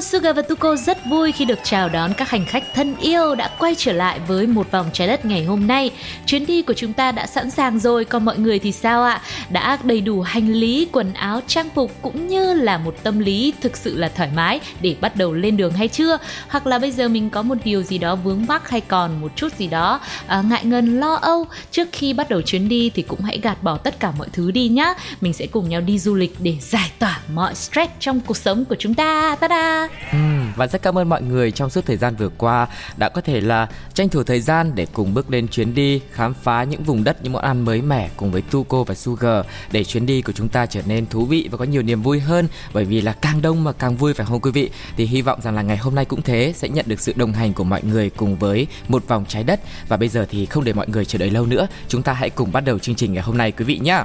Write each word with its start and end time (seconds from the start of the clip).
Suga 0.00 0.18
Sugar 0.18 0.36
và 0.36 0.42
Tuko 0.42 0.76
rất 0.76 0.98
vui 1.06 1.32
khi 1.32 1.44
được 1.44 1.58
chào 1.62 1.88
đón 1.88 2.14
các 2.14 2.30
hành 2.30 2.44
khách 2.46 2.74
thân 2.74 2.96
yêu 3.00 3.34
đã 3.34 3.50
quay 3.58 3.74
trở 3.74 3.92
lại 3.92 4.20
với 4.28 4.46
một 4.46 4.70
vòng 4.70 4.90
trái 4.92 5.08
đất 5.08 5.24
ngày 5.24 5.44
hôm 5.44 5.66
nay. 5.66 5.90
Chuyến 6.26 6.46
đi 6.46 6.62
của 6.62 6.72
chúng 6.72 6.92
ta 6.92 7.12
đã 7.12 7.26
sẵn 7.26 7.50
sàng 7.50 7.78
rồi, 7.78 8.04
còn 8.04 8.24
mọi 8.24 8.38
người 8.38 8.58
thì 8.58 8.72
sao 8.72 9.04
ạ? 9.04 9.20
Đã 9.50 9.78
đầy 9.82 10.00
đủ 10.00 10.20
hành 10.20 10.52
lý, 10.52 10.88
quần 10.92 11.12
áo, 11.12 11.40
trang 11.46 11.68
phục 11.74 11.92
cũng 12.02 12.28
như 12.28 12.54
là 12.54 12.78
một 12.78 12.94
tâm 13.02 13.18
lý 13.18 13.52
thực 13.60 13.76
sự 13.76 13.96
là 13.96 14.08
thoải 14.08 14.28
mái 14.34 14.60
để 14.80 14.96
bắt 15.00 15.16
đầu 15.16 15.32
lên 15.32 15.56
đường 15.56 15.72
hay 15.72 15.88
chưa? 15.88 16.18
Hoặc 16.48 16.66
là 16.66 16.78
bây 16.78 16.90
giờ 16.90 17.08
mình 17.08 17.30
có 17.30 17.42
một 17.42 17.58
điều 17.64 17.82
gì 17.82 17.98
đó 17.98 18.14
vướng 18.14 18.46
mắc 18.48 18.70
hay 18.70 18.80
còn 18.80 19.20
một 19.20 19.32
chút 19.36 19.52
gì 19.58 19.66
đó 19.66 20.00
à, 20.26 20.42
ngại 20.50 20.64
ngần 20.64 21.00
lo 21.00 21.14
âu 21.14 21.46
trước 21.70 21.88
khi 21.92 22.12
bắt 22.12 22.28
đầu 22.28 22.42
chuyến 22.42 22.68
đi 22.68 22.90
thì 22.94 23.02
cũng 23.02 23.20
hãy 23.20 23.38
gạt 23.42 23.62
bỏ 23.62 23.76
tất 23.76 24.00
cả 24.00 24.12
mọi 24.18 24.28
thứ 24.32 24.50
đi 24.50 24.68
nhá. 24.68 24.94
Mình 25.20 25.32
sẽ 25.32 25.46
cùng 25.46 25.68
nhau 25.68 25.80
đi 25.80 25.98
du 25.98 26.14
lịch 26.14 26.34
để 26.38 26.56
giải 26.60 26.90
tỏa 26.98 27.20
mọi 27.32 27.54
stress 27.54 27.92
trong 28.00 28.20
cuộc 28.20 28.36
sống 28.36 28.64
của 28.64 28.76
chúng 28.78 28.94
ta. 28.94 29.36
Ta-da! 29.40 29.87
Ừ, 30.12 30.18
và 30.56 30.66
rất 30.66 30.82
cảm 30.82 30.98
ơn 30.98 31.08
mọi 31.08 31.22
người 31.22 31.50
trong 31.50 31.70
suốt 31.70 31.86
thời 31.86 31.96
gian 31.96 32.16
vừa 32.16 32.28
qua 32.28 32.66
đã 32.96 33.08
có 33.08 33.20
thể 33.20 33.40
là 33.40 33.68
tranh 33.94 34.08
thủ 34.08 34.22
thời 34.22 34.40
gian 34.40 34.72
để 34.74 34.86
cùng 34.92 35.14
bước 35.14 35.30
lên 35.30 35.48
chuyến 35.48 35.74
đi 35.74 36.00
khám 36.12 36.34
phá 36.34 36.64
những 36.64 36.82
vùng 36.82 37.04
đất 37.04 37.22
những 37.22 37.32
món 37.32 37.42
ăn 37.42 37.64
mới 37.64 37.82
mẻ 37.82 38.10
cùng 38.16 38.30
với 38.32 38.42
Tuco 38.42 38.82
và 38.82 38.94
Sugar 38.94 39.44
để 39.72 39.84
chuyến 39.84 40.06
đi 40.06 40.22
của 40.22 40.32
chúng 40.32 40.48
ta 40.48 40.66
trở 40.66 40.80
nên 40.86 41.06
thú 41.06 41.24
vị 41.24 41.48
và 41.50 41.58
có 41.58 41.64
nhiều 41.64 41.82
niềm 41.82 42.02
vui 42.02 42.20
hơn. 42.20 42.48
Bởi 42.72 42.84
vì 42.84 43.00
là 43.00 43.12
càng 43.12 43.42
đông 43.42 43.64
mà 43.64 43.72
càng 43.72 43.96
vui 43.96 44.14
phải 44.14 44.26
không 44.26 44.40
quý 44.40 44.50
vị? 44.50 44.70
Thì 44.96 45.06
hy 45.06 45.22
vọng 45.22 45.40
rằng 45.42 45.54
là 45.54 45.62
ngày 45.62 45.76
hôm 45.76 45.94
nay 45.94 46.04
cũng 46.04 46.22
thế 46.22 46.52
sẽ 46.56 46.68
nhận 46.68 46.84
được 46.88 47.00
sự 47.00 47.12
đồng 47.16 47.32
hành 47.32 47.52
của 47.52 47.64
mọi 47.64 47.82
người 47.82 48.10
cùng 48.10 48.36
với 48.36 48.66
một 48.88 49.08
vòng 49.08 49.24
trái 49.28 49.44
đất. 49.44 49.60
Và 49.88 49.96
bây 49.96 50.08
giờ 50.08 50.26
thì 50.30 50.46
không 50.46 50.64
để 50.64 50.72
mọi 50.72 50.88
người 50.88 51.04
chờ 51.04 51.18
đợi 51.18 51.30
lâu 51.30 51.46
nữa 51.46 51.68
chúng 51.88 52.02
ta 52.02 52.12
hãy 52.12 52.30
cùng 52.30 52.52
bắt 52.52 52.60
đầu 52.60 52.78
chương 52.78 52.94
trình 52.94 53.12
ngày 53.12 53.22
hôm 53.22 53.36
nay 53.36 53.52
quý 53.52 53.64
vị 53.64 53.78
nhé. 53.78 54.04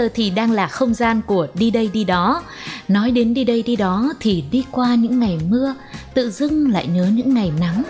Giờ 0.00 0.08
thì 0.14 0.30
đang 0.30 0.52
là 0.52 0.66
không 0.66 0.94
gian 0.94 1.20
của 1.26 1.46
đi 1.54 1.70
đây 1.70 1.90
đi 1.92 2.04
đó. 2.04 2.42
Nói 2.88 3.10
đến 3.10 3.34
đi 3.34 3.44
đây 3.44 3.62
đi 3.62 3.76
đó 3.76 4.12
thì 4.20 4.44
đi 4.50 4.64
qua 4.70 4.94
những 4.94 5.20
ngày 5.20 5.38
mưa, 5.48 5.74
tự 6.14 6.30
dưng 6.30 6.70
lại 6.70 6.86
nhớ 6.86 7.06
những 7.12 7.34
ngày 7.34 7.52
nắng. 7.60 7.82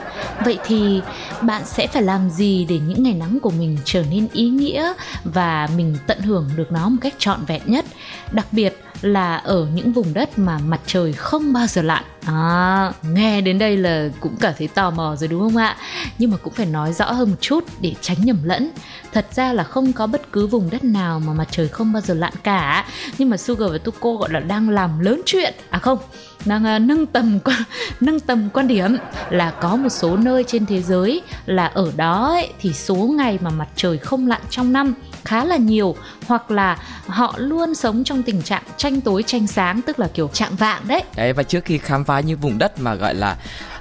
Vậy 0.45 0.59
thì 0.67 1.01
bạn 1.43 1.63
sẽ 1.65 1.87
phải 1.87 2.03
làm 2.03 2.31
gì 2.31 2.67
để 2.69 2.79
những 2.79 3.03
ngày 3.03 3.15
nắng 3.15 3.39
của 3.43 3.51
mình 3.51 3.79
trở 3.85 4.05
nên 4.11 4.29
ý 4.33 4.49
nghĩa 4.49 4.93
và 5.25 5.69
mình 5.77 5.97
tận 6.07 6.21
hưởng 6.21 6.51
được 6.57 6.73
nó 6.73 6.89
một 6.89 6.99
cách 7.01 7.15
trọn 7.19 7.45
vẹn 7.45 7.63
nhất? 7.67 7.85
Đặc 8.33 8.47
biệt 8.53 8.83
là 9.03 9.37
ở 9.37 9.67
những 9.75 9.93
vùng 9.93 10.15
đất 10.15 10.39
mà 10.39 10.59
mặt 10.59 10.81
trời 10.87 11.13
không 11.13 11.53
bao 11.53 11.67
giờ 11.67 11.83
lặn. 11.83 12.05
À, 12.25 12.93
nghe 13.03 13.41
đến 13.41 13.59
đây 13.59 13.77
là 13.77 14.09
cũng 14.21 14.37
cảm 14.41 14.55
thấy 14.59 14.69
tò 14.69 14.91
mò 14.91 15.17
rồi 15.17 15.29
đúng 15.29 15.41
không 15.41 15.57
ạ? 15.57 15.77
Nhưng 16.19 16.31
mà 16.31 16.37
cũng 16.37 16.53
phải 16.53 16.67
nói 16.67 16.93
rõ 16.93 17.13
hơn 17.13 17.31
một 17.31 17.37
chút 17.41 17.65
để 17.81 17.95
tránh 18.01 18.17
nhầm 18.25 18.39
lẫn. 18.45 18.71
Thật 19.13 19.27
ra 19.35 19.53
là 19.53 19.65
không 19.65 19.93
có 19.93 20.07
bất 20.07 20.33
cứ 20.33 20.47
vùng 20.47 20.71
đất 20.71 20.85
nào 20.85 21.21
mà 21.21 21.33
mặt 21.33 21.49
trời 21.51 21.69
không 21.69 21.93
bao 21.93 22.01
giờ 22.01 22.15
lặn 22.15 22.33
cả. 22.43 22.87
Nhưng 23.19 23.31
mà 23.31 23.37
Sugar 23.37 23.73
và 23.73 23.79
Tuko 23.79 24.13
gọi 24.13 24.31
là 24.33 24.41
đang 24.41 24.69
làm 24.69 25.01
lớn 25.01 25.23
chuyện. 25.27 25.55
À 25.71 25.79
không, 25.79 25.99
đang 26.45 26.77
uh, 26.77 26.83
nâng 26.83 27.07
tầm 27.07 27.39
nâng 28.01 28.21
tầm 28.21 28.49
quan 28.53 28.69
điểm 28.69 28.97
là 29.31 29.51
có 29.51 29.77
một 29.77 29.89
số 29.89 30.17
nơi 30.17 30.45
trên 30.45 30.67
thế 30.67 30.83
giới 30.83 31.23
là 31.47 31.67
ở 31.67 31.93
đó 31.97 32.27
ấy, 32.27 32.53
thì 32.61 32.73
số 32.73 32.95
ngày 32.95 33.39
mà 33.41 33.51
mặt 33.51 33.69
trời 33.77 33.99
không 33.99 34.27
lặn 34.27 34.41
trong 34.51 34.73
năm 34.73 34.95
khá 35.25 35.45
là 35.45 35.57
nhiều 35.57 35.97
hoặc 36.31 36.51
là 36.51 36.79
họ 37.07 37.35
luôn 37.39 37.75
sống 37.75 38.05
trong 38.05 38.23
tình 38.23 38.43
trạng 38.43 38.63
tranh 38.77 39.01
tối 39.01 39.23
tranh 39.27 39.47
sáng 39.47 39.83
tức 39.83 39.99
là 39.99 40.09
kiểu 40.15 40.29
trạng 40.29 40.57
vạng 40.57 40.89
đấy 40.89 41.03
Đấy 41.17 41.33
và 41.33 41.43
trước 41.43 41.65
khi 41.65 41.79
khám 41.79 42.05
phá 42.05 42.21
những 42.21 42.39
vùng 42.39 42.59
đất 42.59 42.81
mà 42.81 42.95
gọi 42.95 43.15
là 43.15 43.37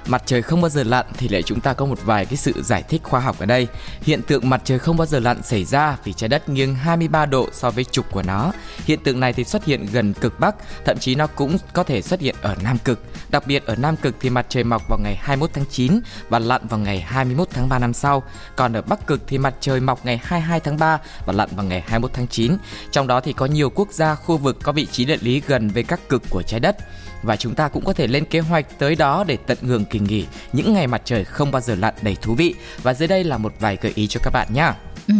mặt 0.06 0.22
trời 0.26 0.42
không 0.42 0.60
bao 0.60 0.68
giờ 0.68 0.82
lặn 0.82 1.06
thì 1.18 1.28
lại 1.28 1.42
chúng 1.42 1.60
ta 1.60 1.72
có 1.72 1.86
một 1.86 1.98
vài 2.04 2.26
cái 2.26 2.36
sự 2.36 2.62
giải 2.62 2.82
thích 2.82 3.02
khoa 3.04 3.20
học 3.20 3.36
ở 3.38 3.46
đây. 3.46 3.66
Hiện 4.02 4.22
tượng 4.22 4.50
mặt 4.50 4.60
trời 4.64 4.78
không 4.78 4.96
bao 4.96 5.06
giờ 5.06 5.20
lặn 5.20 5.42
xảy 5.42 5.64
ra 5.64 5.96
vì 6.04 6.12
trái 6.12 6.28
đất 6.28 6.48
nghiêng 6.48 6.74
23 6.74 7.26
độ 7.26 7.48
so 7.52 7.70
với 7.70 7.84
trục 7.84 8.12
của 8.12 8.22
nó. 8.22 8.52
Hiện 8.84 9.00
tượng 9.04 9.20
này 9.20 9.32
thì 9.32 9.44
xuất 9.44 9.64
hiện 9.64 9.86
gần 9.92 10.14
cực 10.14 10.40
Bắc, 10.40 10.54
thậm 10.84 10.98
chí 10.98 11.14
nó 11.14 11.26
cũng 11.26 11.56
có 11.72 11.82
thể 11.82 12.02
xuất 12.02 12.20
hiện 12.20 12.34
ở 12.42 12.56
Nam 12.62 12.78
cực. 12.84 13.00
Đặc 13.30 13.46
biệt 13.46 13.66
ở 13.66 13.76
Nam 13.76 13.96
cực 13.96 14.14
thì 14.20 14.30
mặt 14.30 14.46
trời 14.48 14.64
mọc 14.64 14.82
vào 14.88 14.98
ngày 15.02 15.16
21 15.16 15.50
tháng 15.54 15.64
9 15.70 16.00
và 16.28 16.38
lặn 16.38 16.66
vào 16.68 16.80
ngày 16.80 17.00
21 17.00 17.48
tháng 17.50 17.68
3 17.68 17.78
năm 17.78 17.92
sau. 17.92 18.22
Còn 18.56 18.72
ở 18.72 18.82
Bắc 18.82 19.06
cực 19.06 19.20
thì 19.26 19.38
mặt 19.38 19.54
trời 19.60 19.80
mọc 19.80 20.06
ngày 20.06 20.20
22 20.22 20.60
tháng 20.60 20.78
3 20.78 20.98
và 21.26 21.32
lặn 21.32 21.48
vào 21.56 21.66
ngày 21.66 21.80
21 21.80 22.10
tháng 22.14 22.26
9. 22.26 22.39
Trong 22.90 23.06
đó 23.06 23.20
thì 23.20 23.32
có 23.32 23.46
nhiều 23.46 23.70
quốc 23.70 23.92
gia, 23.92 24.14
khu 24.14 24.36
vực 24.36 24.58
có 24.62 24.72
vị 24.72 24.86
trí 24.86 25.04
địa 25.04 25.16
lý 25.20 25.42
gần 25.46 25.68
với 25.68 25.82
các 25.82 26.08
cực 26.08 26.22
của 26.30 26.42
trái 26.42 26.60
đất. 26.60 26.76
Và 27.22 27.36
chúng 27.36 27.54
ta 27.54 27.68
cũng 27.68 27.84
có 27.84 27.92
thể 27.92 28.06
lên 28.06 28.24
kế 28.24 28.40
hoạch 28.40 28.78
tới 28.78 28.94
đó 28.94 29.24
để 29.26 29.36
tận 29.46 29.58
hưởng 29.60 29.84
kỳ 29.84 29.98
nghỉ 29.98 30.26
những 30.52 30.72
ngày 30.72 30.86
mặt 30.86 31.02
trời 31.04 31.24
không 31.24 31.50
bao 31.50 31.62
giờ 31.62 31.74
lặn 31.74 31.94
đầy 32.02 32.16
thú 32.22 32.34
vị. 32.34 32.54
Và 32.82 32.94
dưới 32.94 33.08
đây 33.08 33.24
là 33.24 33.38
một 33.38 33.52
vài 33.60 33.78
gợi 33.80 33.92
ý 33.94 34.06
cho 34.06 34.20
các 34.24 34.30
bạn 34.30 34.48
nhé. 34.54 34.72
Ừ, 35.10 35.16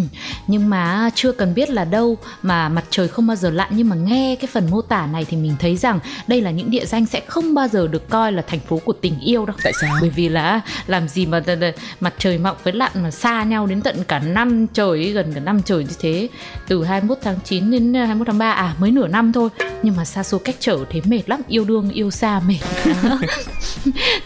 nhưng 0.47 0.71
mà 0.71 1.11
chưa 1.15 1.33
cần 1.33 1.55
biết 1.55 1.71
là 1.71 1.85
đâu 1.85 2.19
mà 2.43 2.69
mặt 2.69 2.85
trời 2.91 3.09
không 3.09 3.27
bao 3.27 3.37
giờ 3.37 3.51
lặn. 3.51 3.69
Nhưng 3.71 3.89
mà 3.89 3.97
nghe 3.97 4.37
cái 4.41 4.49
phần 4.53 4.71
mô 4.71 4.83
tả 4.83 5.07
này 5.07 5.25
thì 5.29 5.37
mình 5.37 5.57
thấy 5.59 5.77
rằng 5.77 5.99
đây 6.27 6.41
là 6.41 6.51
những 6.51 6.71
địa 6.71 6.87
danh 6.87 7.07
sẽ 7.07 7.21
không 7.27 7.55
bao 7.55 7.69
giờ 7.69 7.87
được 7.87 8.09
coi 8.09 8.33
là 8.33 8.43
thành 8.47 8.61
phố 8.61 8.81
của 8.85 8.93
tình 8.93 9.21
yêu 9.21 9.47
đâu. 9.47 9.57
Tại 9.63 9.73
sao? 9.81 9.97
Bởi 10.01 10.11
vì 10.11 10.29
là 10.29 10.61
làm 10.87 11.09
gì 11.09 11.27
mà 11.27 11.43
mặt 12.01 12.15
trời 12.19 12.39
mọc 12.39 12.65
với 12.65 12.73
lặn 12.73 12.93
mà 12.95 13.11
xa 13.11 13.43
nhau 13.43 13.67
đến 13.67 13.83
tận 13.83 14.05
cả 14.09 14.19
năm 14.19 14.67
trời 14.67 15.13
gần 15.13 15.33
cả 15.35 15.41
năm 15.41 15.63
trời 15.63 15.85
như 15.85 15.95
thế. 16.01 16.29
Từ 16.69 16.85
21 16.85 17.19
tháng 17.23 17.39
9 17.45 17.71
đến 17.71 17.95
21 17.95 18.27
tháng 18.27 18.39
3 18.39 18.53
à 18.53 18.75
mới 18.79 18.91
nửa 18.91 19.07
năm 19.07 19.33
thôi. 19.33 19.49
Nhưng 19.83 19.97
mà 19.97 20.05
xa 20.05 20.23
xôi 20.23 20.41
cách 20.45 20.57
trở 20.59 20.79
thế 20.91 21.01
mệt 21.05 21.23
lắm 21.27 21.41
yêu 21.49 21.65
đương 21.65 21.91
yêu 21.91 22.11
xa 22.11 22.41
mệt 22.49 22.59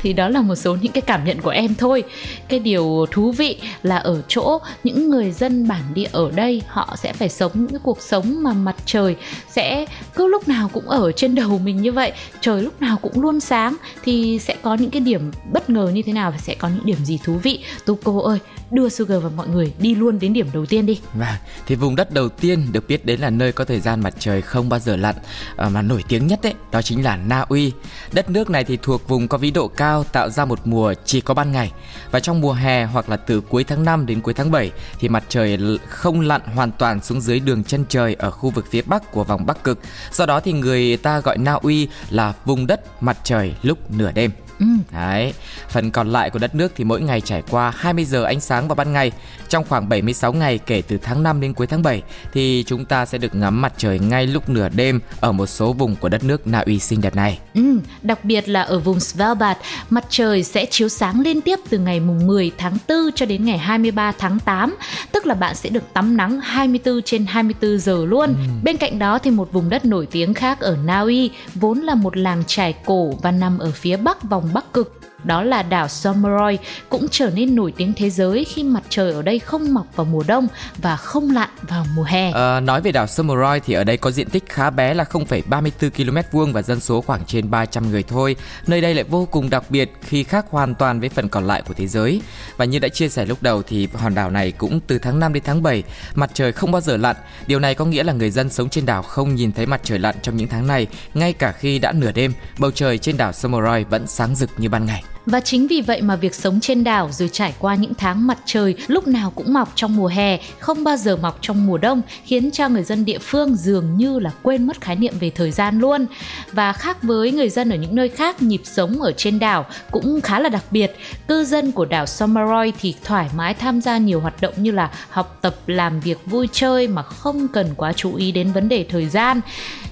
thì 0.03 0.13
đó 0.13 0.29
là 0.29 0.43
một 0.43 0.55
số 0.55 0.77
những 0.81 0.93
cái 0.93 1.03
cảm 1.03 1.25
nhận 1.25 1.41
của 1.41 1.51
em 1.51 1.75
thôi. 1.75 2.03
Cái 2.49 2.61
điều 2.61 3.07
thú 3.11 3.33
vị 3.33 3.61
là 3.83 3.97
ở 3.97 4.23
chỗ 4.29 4.59
những 4.85 5.11
người 5.11 5.31
dân 5.31 5.54
bản 5.69 5.83
địa 5.95 6.09
ở 6.13 6.31
đây 6.35 6.63
họ 6.69 6.97
sẽ 7.03 7.13
phải 7.13 7.29
sống 7.29 7.53
những 7.55 7.69
cái 7.69 7.81
cuộc 7.83 8.01
sống 8.01 8.43
mà 8.43 8.53
mặt 8.53 8.77
trời 8.87 9.17
sẽ 9.51 9.87
cứ 10.15 10.27
lúc 10.27 10.49
nào 10.49 10.71
cũng 10.73 10.89
ở 10.89 11.13
trên 11.13 11.35
đầu 11.35 11.59
mình 11.59 11.83
như 11.83 11.93
vậy 11.93 12.13
trời 12.41 12.63
lúc 12.63 12.83
nào 12.83 12.97
cũng 13.03 13.21
luôn 13.21 13.41
sáng 13.41 13.77
thì 14.05 14.39
sẽ 14.43 14.57
có 14.63 14.75
những 14.75 14.91
cái 14.91 15.01
điểm 15.01 15.31
bất 15.53 15.71
ngờ 15.71 15.91
như 15.95 16.03
thế 16.03 16.13
nào 16.13 16.31
và 16.31 16.39
sẽ 16.39 16.55
có 16.55 16.69
những 16.69 16.87
điểm 16.87 17.05
gì 17.05 17.19
thú 17.25 17.35
vị 17.35 17.65
tu 17.87 17.99
cô 18.05 18.19
ơi 18.19 18.39
đưa 18.75 18.89
Sugar 18.89 19.23
và 19.23 19.29
mọi 19.37 19.49
người 19.49 19.73
đi 19.79 19.95
luôn 19.95 20.19
đến 20.19 20.33
điểm 20.33 20.47
đầu 20.53 20.67
tiên 20.67 20.87
đi. 20.87 21.01
Và 21.15 21.41
thì 21.67 21.75
vùng 21.75 21.97
đất 21.97 22.13
đầu 22.13 22.29
tiên 22.29 22.67
được 22.73 22.89
biết 22.89 23.07
đến 23.07 23.21
là 23.21 23.31
nơi 23.31 23.53
có 23.53 23.65
thời 23.65 23.81
gian 23.81 24.01
mặt 24.01 24.15
trời 24.19 24.43
không 24.43 24.69
bao 24.69 24.81
giờ 24.81 24.97
lặn 24.97 25.15
à, 25.57 25.69
mà 25.69 25.83
nổi 25.83 26.05
tiếng 26.09 26.27
nhất 26.27 26.41
đấy, 26.43 26.55
đó 26.73 26.83
chính 26.83 27.05
là 27.05 27.17
Na 27.17 27.41
Uy. 27.49 27.73
Đất 28.13 28.31
nước 28.31 28.51
này 28.51 28.65
thì 28.65 28.79
thuộc 28.83 29.09
vùng 29.09 29.29
có 29.29 29.39
vĩ 29.39 29.51
độ 29.51 29.69
cao 29.69 30.05
tạo 30.05 30.31
ra 30.31 30.45
một 30.45 30.61
mùa 30.65 30.95
chỉ 31.05 31.21
có 31.21 31.35
ban 31.35 31.53
ngày. 31.53 31.73
Và 32.11 32.21
trong 32.21 32.41
mùa 32.41 32.53
hè 32.53 32.85
hoặc 32.85 33.09
là 33.09 33.17
từ 33.17 33.41
cuối 33.41 33.65
tháng 33.65 33.85
5 33.85 34.07
đến 34.07 34.21
cuối 34.21 34.35
tháng 34.35 34.51
7 34.51 34.71
thì 34.99 35.09
mặt 35.09 35.25
trời 35.29 35.44
không 35.89 36.21
lặn 36.21 36.41
hoàn 36.55 36.73
toàn 36.73 37.03
xuống 37.03 37.21
dưới 37.21 37.41
đường 37.41 37.65
chân 37.65 37.85
trời 37.89 38.15
ở 38.15 38.31
khu 38.31 38.51
vực 38.51 38.67
phía 38.71 38.83
bắc 38.83 39.13
của 39.13 39.25
vòng 39.25 39.47
Bắc 39.47 39.65
Cực. 39.65 39.79
Do 40.13 40.27
đó 40.27 40.41
thì 40.41 40.53
người 40.53 40.97
ta 40.97 41.21
gọi 41.21 41.39
Na 41.39 41.53
Uy 41.53 41.89
là 42.11 42.33
vùng 42.45 42.67
đất 42.67 43.03
mặt 43.03 43.17
trời 43.25 43.55
lúc 43.63 43.91
nửa 43.91 44.13
đêm. 44.13 44.31
Ừ. 44.61 44.67
Đấy, 44.93 45.35
phần 45.69 45.91
còn 45.91 46.09
lại 46.09 46.31
của 46.31 46.39
đất 46.39 46.55
nước 46.55 46.73
thì 46.77 46.85
mỗi 46.85 47.01
ngày 47.01 47.21
trải 47.21 47.43
qua 47.51 47.73
20 47.77 48.05
giờ 48.05 48.25
ánh 48.25 48.41
sáng 48.41 48.69
vào 48.69 48.75
ban 48.75 48.93
ngày. 48.93 49.13
Trong 49.55 49.65
khoảng 49.69 49.89
76 49.89 50.33
ngày 50.33 50.59
kể 50.59 50.83
từ 50.89 50.99
tháng 50.99 51.23
5 51.23 51.41
đến 51.41 51.55
cuối 51.55 51.67
tháng 51.67 51.83
7 51.83 52.03
thì 52.33 52.65
chúng 52.67 52.85
ta 52.85 53.07
sẽ 53.07 53.19
được 53.19 53.35
ngắm 53.35 53.63
mặt 53.63 53.73
trời 53.77 53.99
ngay 53.99 54.27
lúc 54.27 54.49
nửa 54.49 54.69
đêm 54.69 55.01
ở 55.21 55.33
một 55.33 55.47
số 55.47 55.73
vùng 55.73 55.97
của 55.97 56.09
đất 56.09 56.25
nước 56.25 56.47
Na 56.47 56.61
Uy 56.61 56.79
xinh 56.79 57.01
đẹp 57.01 57.17
này. 57.17 57.39
Ừ, 57.55 57.79
đặc 58.03 58.25
biệt 58.25 58.49
là 58.49 58.63
ở 58.63 58.79
vùng 58.79 59.01
Svalbard, 59.01 59.61
mặt 59.91 60.05
trời 60.09 60.43
sẽ 60.43 60.67
chiếu 60.67 60.89
sáng 60.89 61.21
liên 61.21 61.41
tiếp 61.41 61.59
từ 61.69 61.79
ngày 61.79 62.01
mùng 62.01 62.27
10 62.27 62.53
tháng 62.59 62.79
4 62.89 62.99
cho 63.15 63.27
đến 63.27 63.45
ngày 63.45 63.59
23 63.59 64.13
tháng 64.13 64.39
8, 64.39 64.77
tức 65.13 65.27
là 65.27 65.35
bạn 65.35 65.55
sẽ 65.55 65.69
được 65.69 65.93
tắm 65.93 66.17
nắng 66.17 66.41
24 66.41 67.03
trên 67.03 67.27
24 67.27 67.79
giờ 67.79 68.05
luôn. 68.05 68.27
Ừ. 68.27 68.35
Bên 68.65 68.77
cạnh 68.77 68.99
đó 68.99 69.19
thì 69.19 69.31
một 69.31 69.53
vùng 69.53 69.69
đất 69.69 69.85
nổi 69.85 70.09
tiếng 70.11 70.35
khác 70.35 70.61
ở 70.61 70.77
Na 70.85 71.01
Uy 71.01 71.31
vốn 71.55 71.79
là 71.79 71.95
một 71.95 72.17
làng 72.17 72.43
trài 72.47 72.75
cổ 72.85 73.15
và 73.23 73.31
nằm 73.31 73.59
ở 73.59 73.71
phía 73.71 73.97
bắc 73.97 74.23
vòng 74.23 74.51
Bắc 74.55 74.73
Cực 74.73 75.04
đó 75.25 75.43
là 75.43 75.63
đảo 75.63 75.89
Someroy 75.89 76.59
cũng 76.89 77.07
trở 77.11 77.31
nên 77.35 77.55
nổi 77.55 77.73
tiếng 77.77 77.93
thế 77.97 78.11
giới 78.11 78.45
khi 78.45 78.63
mặt 78.63 78.83
trời 78.89 79.13
ở 79.13 79.23
đây 79.23 79.39
không 79.39 79.75
mọc 79.75 79.87
vào 79.97 80.05
mùa 80.05 80.23
đông 80.27 80.49
và 80.79 80.97
không 80.97 81.31
lặn 81.31 81.49
vào 81.63 81.87
mùa 81.97 82.03
hè. 82.03 82.31
À, 82.31 82.61
nói 82.61 82.81
về 82.81 82.93
đảo 82.93 83.07
Someroy 83.07 83.61
thì 83.67 83.75
ở 83.75 83.85
đây 83.85 83.97
có 83.97 84.11
diện 84.11 84.31
tích 84.31 84.45
khá 84.49 84.71
bé 84.71 84.95
là 84.95 85.05
0,34 85.05 85.91
km 85.91 86.19
vuông 86.33 86.53
và 86.53 86.63
dân 86.63 86.81
số 86.81 87.01
khoảng 87.01 87.25
trên 87.27 87.51
300 87.51 87.91
người 87.91 88.03
thôi. 88.03 88.37
Nơi 88.67 88.81
đây 88.81 88.95
lại 88.95 89.05
vô 89.05 89.29
cùng 89.31 89.51
đặc 89.51 89.65
biệt 89.69 89.93
khi 90.03 90.25
khác 90.25 90.47
hoàn 90.51 90.75
toàn 90.75 91.01
với 91.01 91.09
phần 91.09 91.29
còn 91.29 91.47
lại 91.47 91.63
của 91.69 91.75
thế 91.75 91.87
giới. 91.87 92.21
Và 92.57 92.65
như 92.65 92.79
đã 92.79 92.89
chia 92.89 93.09
sẻ 93.09 93.27
lúc 93.27 93.43
đầu 93.43 93.63
thì 93.63 93.89
hòn 93.95 94.15
đảo 94.15 94.31
này 94.31 94.53
cũng 94.53 94.81
từ 94.87 94.99
tháng 94.99 95.21
5 95.21 95.33
đến 95.33 95.43
tháng 95.47 95.63
7 95.63 95.83
mặt 96.15 96.31
trời 96.35 96.53
không 96.53 96.73
bao 96.73 96.81
giờ 96.81 96.97
lặn. 96.97 97.17
Điều 97.47 97.59
này 97.59 97.75
có 97.75 97.85
nghĩa 97.85 98.03
là 98.03 98.13
người 98.13 98.31
dân 98.31 98.51
sống 98.51 98.69
trên 98.69 98.87
đảo 98.87 99.03
không 99.03 99.35
nhìn 99.35 99.53
thấy 99.53 99.67
mặt 99.67 99.81
trời 99.85 99.99
lặn 99.99 100.15
trong 100.23 100.37
những 100.37 100.49
tháng 100.49 100.67
này, 100.67 100.87
ngay 101.15 101.33
cả 101.33 101.53
khi 101.53 101.79
đã 101.79 101.93
nửa 101.93 102.13
đêm, 102.13 102.33
bầu 102.59 102.71
trời 102.71 102.99
trên 102.99 103.17
đảo 103.17 103.33
Someroy 103.33 103.85
vẫn 103.85 104.07
sáng 104.07 104.35
rực 104.35 104.51
như 104.59 104.69
ban 104.69 104.87
ngày. 104.87 105.05
Và 105.27 105.41
chính 105.41 105.67
vì 105.67 105.81
vậy 105.81 106.03
mà 106.03 106.17
việc 106.17 106.35
sống 106.35 106.61
trên 106.61 106.85
đảo 106.85 107.09
rồi 107.13 107.29
trải 107.33 107.55
qua 107.59 107.75
những 107.75 107.95
tháng 107.95 108.27
mặt 108.27 108.39
trời 108.47 108.75
lúc 108.87 109.07
nào 109.07 109.33
cũng 109.35 109.53
mọc 109.53 109.73
trong 109.75 109.97
mùa 109.97 110.07
hè, 110.07 110.39
không 110.59 110.85
bao 110.85 110.97
giờ 110.97 111.17
mọc 111.17 111.39
trong 111.41 111.67
mùa 111.67 111.79
đông 111.79 112.03
khiến 112.25 112.51
cho 112.51 112.69
người 112.69 112.83
dân 112.83 113.05
địa 113.05 113.19
phương 113.19 113.57
dường 113.57 113.97
như 113.97 114.19
là 114.19 114.31
quên 114.43 114.67
mất 114.67 114.81
khái 114.81 114.97
niệm 114.97 115.15
về 115.21 115.31
thời 115.31 115.51
gian 115.51 115.79
luôn. 115.79 116.07
Và 116.53 116.73
khác 116.73 117.03
với 117.03 117.33
người 117.33 117.49
dân 117.49 117.71
ở 117.71 117.77
những 117.77 117.95
nơi 117.95 118.09
khác, 118.09 118.43
nhịp 118.43 118.61
sống 118.65 119.03
ở 119.03 119.13
trên 119.13 119.39
đảo 119.39 119.67
cũng 119.91 120.21
khá 120.21 120.41
là 120.41 120.49
đặc 120.49 120.65
biệt. 120.71 120.97
Cư 121.29 121.45
dân 121.45 121.73
của 121.73 121.85
đảo 121.85 122.07
Somaroy 122.07 122.73
thì 122.81 122.95
thoải 123.05 123.29
mái 123.37 123.55
tham 123.55 123.81
gia 123.81 123.99
nhiều 123.99 124.21
hoạt 124.21 124.41
động 124.41 124.55
như 124.57 124.71
là 124.71 124.91
học 125.11 125.39
tập, 125.43 125.57
làm 125.67 126.01
việc 126.01 126.19
vui 126.27 126.49
chơi 126.53 126.89
mà 126.89 127.03
không 127.03 127.49
cần 127.49 127.75
quá 127.77 127.93
chú 127.93 128.15
ý 128.15 128.33
đến 128.33 128.53
vấn 128.53 128.69
đề 128.69 128.87
thời 128.89 129.09
gian. 129.09 129.41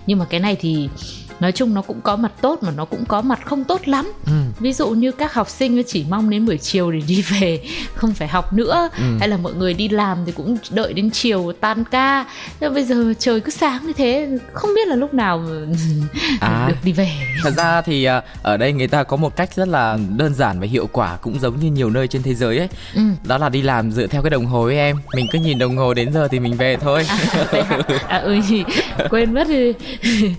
Nhưng 0.07 0.19
mà 0.19 0.25
cái 0.25 0.41
này 0.41 0.57
thì 0.61 0.89
nói 1.41 1.53
chung 1.53 1.75
nó 1.75 1.83
cũng 1.83 2.01
có 2.01 2.17
mặt 2.17 2.33
tốt 2.41 2.63
mà 2.63 2.71
nó 2.71 2.85
cũng 2.85 3.05
có 3.05 3.23
mặt 3.23 3.41
không 3.45 3.65
tốt 3.65 3.89
lắm. 3.89 4.13
Ừ. 4.27 4.33
ví 4.61 4.73
dụ 4.73 4.91
như 4.91 5.13
các 5.13 5.35
học 5.35 5.49
sinh 5.49 5.83
chỉ 5.87 6.05
mong 6.09 6.31
đến 6.31 6.47
buổi 6.47 6.59
chiều 6.59 6.93
để 6.93 7.01
đi 7.07 7.23
về 7.23 7.61
không 7.95 8.15
phải 8.15 8.29
học 8.29 8.53
nữa. 8.53 8.89
Ừ. 8.99 9.05
hay 9.21 9.29
là 9.29 9.37
mọi 9.37 9.55
người 9.55 9.75
đi 9.75 9.89
làm 9.89 10.19
thì 10.27 10.33
cũng 10.33 10.57
đợi 10.71 10.93
đến 10.93 11.11
chiều 11.11 11.53
tan 11.61 11.85
ca. 11.85 12.27
Nhưng 12.61 12.75
bây 12.75 12.85
giờ 12.85 13.15
trời 13.19 13.41
cứ 13.41 13.51
sáng 13.51 13.87
như 13.87 13.93
thế 13.93 14.39
không 14.53 14.71
biết 14.75 14.89
là 14.89 14.97
lúc 14.97 15.15
nào 15.15 15.45
à, 16.41 16.67
được 16.69 16.77
đi 16.85 16.93
về. 16.93 17.11
Thật 17.43 17.53
ra 17.57 17.81
thì 17.81 18.05
à, 18.05 18.23
ở 18.43 18.57
đây 18.57 18.73
người 18.73 18.89
ta 18.89 19.03
có 19.03 19.17
một 19.17 19.37
cách 19.37 19.55
rất 19.55 19.69
là 19.69 19.99
đơn 20.17 20.35
giản 20.35 20.61
và 20.61 20.67
hiệu 20.67 20.89
quả 20.93 21.17
cũng 21.17 21.41
giống 21.41 21.61
như 21.61 21.71
nhiều 21.71 21.91
nơi 21.91 22.09
trên 22.09 22.23
thế 22.23 22.35
giới 22.35 22.59
ấy. 22.59 22.69
Ừ. 22.95 23.03
đó 23.25 23.39
là 23.39 23.49
đi 23.49 23.63
làm 23.63 23.93
dựa 23.93 24.07
theo 24.07 24.23
cái 24.23 24.31
đồng 24.31 24.47
hồ 24.47 24.65
ấy 24.65 24.77
em. 24.77 24.97
Mình 25.15 25.27
cứ 25.33 25.39
nhìn 25.39 25.59
đồng 25.59 25.77
hồ 25.77 25.95
đến 25.95 26.13
giờ 26.13 26.29
thì 26.29 26.41
mình 26.41 26.57
về 26.57 26.77
thôi. 26.77 27.05
À, 27.09 27.19
à, 28.09 28.19
ừ 28.19 28.41
quên 29.11 29.35
mất 29.35 29.45
thì 29.49 29.73